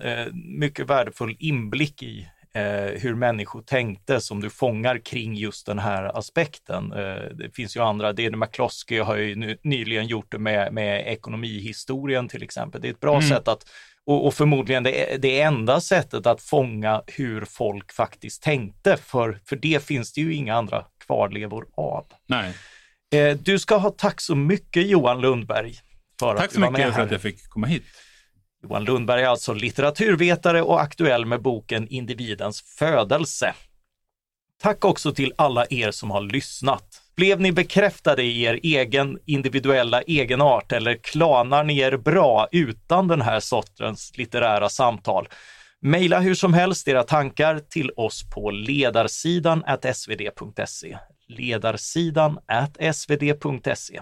mycket 0.59 0.89
värdefull 0.89 1.35
inblick 1.39 2.03
i 2.03 2.29
eh, 2.55 3.01
hur 3.01 3.15
människor 3.15 3.61
tänkte 3.61 4.21
som 4.21 4.41
du 4.41 4.49
fångar 4.49 4.97
kring 4.97 5.35
just 5.35 5.65
den 5.65 5.79
här 5.79 6.17
aspekten. 6.17 6.93
Eh, 6.93 7.35
det 7.35 7.55
finns 7.55 7.77
ju 7.77 7.81
andra, 7.81 8.13
Dede 8.13 8.37
McCloskey 8.37 8.99
har 8.99 9.15
ju 9.15 9.35
nu, 9.35 9.57
nyligen 9.63 10.07
gjort 10.07 10.31
det 10.31 10.39
med, 10.39 10.73
med 10.73 11.07
ekonomihistorien 11.07 12.27
till 12.27 12.43
exempel. 12.43 12.81
Det 12.81 12.87
är 12.87 12.91
ett 12.91 12.99
bra 12.99 13.15
mm. 13.17 13.29
sätt 13.29 13.47
att 13.47 13.65
och, 14.05 14.27
och, 14.27 14.33
förmodligen 14.33 14.83
det, 14.83 15.21
det 15.21 15.41
enda 15.41 15.81
sättet 15.81 16.25
att 16.25 16.41
fånga 16.41 17.01
hur 17.07 17.45
folk 17.45 17.91
faktiskt 17.91 18.43
tänkte, 18.43 18.97
för, 18.97 19.39
för 19.45 19.55
det 19.55 19.83
finns 19.83 20.13
det 20.13 20.21
ju 20.21 20.33
inga 20.33 20.55
andra 20.55 20.85
kvarlevor 21.05 21.67
av. 21.77 22.05
Nej. 22.27 22.53
Eh, 23.13 23.37
du 23.37 23.59
ska 23.59 23.77
ha 23.77 23.89
tack 23.89 24.21
så 24.21 24.35
mycket 24.35 24.87
Johan 24.87 25.21
Lundberg. 25.21 25.75
För 26.19 26.37
tack 26.37 26.51
så 26.51 26.59
mycket 26.59 26.95
för 26.95 27.01
att 27.01 27.11
jag 27.11 27.21
fick 27.21 27.49
komma 27.49 27.67
hit. 27.67 27.83
Johan 28.63 28.83
Lundberg 28.83 29.23
är 29.23 29.27
alltså 29.27 29.53
litteraturvetare 29.53 30.61
och 30.61 30.81
aktuell 30.81 31.25
med 31.25 31.41
boken 31.41 31.87
Individens 31.87 32.61
födelse. 32.61 33.53
Tack 34.61 34.85
också 34.85 35.11
till 35.11 35.33
alla 35.35 35.65
er 35.69 35.91
som 35.91 36.11
har 36.11 36.21
lyssnat. 36.21 37.01
Blev 37.15 37.41
ni 37.41 37.51
bekräftade 37.51 38.23
i 38.23 38.43
er 38.43 38.59
egen 38.63 39.19
individuella 39.25 40.01
egenart 40.01 40.71
eller 40.71 40.95
klanar 40.95 41.63
ni 41.63 41.79
er 41.79 41.97
bra 41.97 42.47
utan 42.51 43.07
den 43.07 43.21
här 43.21 43.39
sortens 43.39 44.17
litterära 44.17 44.69
samtal? 44.69 45.27
Maila 45.81 46.19
hur 46.19 46.35
som 46.35 46.53
helst 46.53 46.87
era 46.87 47.03
tankar 47.03 47.59
till 47.59 47.91
oss 47.95 48.29
på 48.29 48.51
ledarsidan 48.51 49.63
svd.se. 49.93 50.97
Ledarsidan 51.27 52.39
svd.se. 52.93 54.01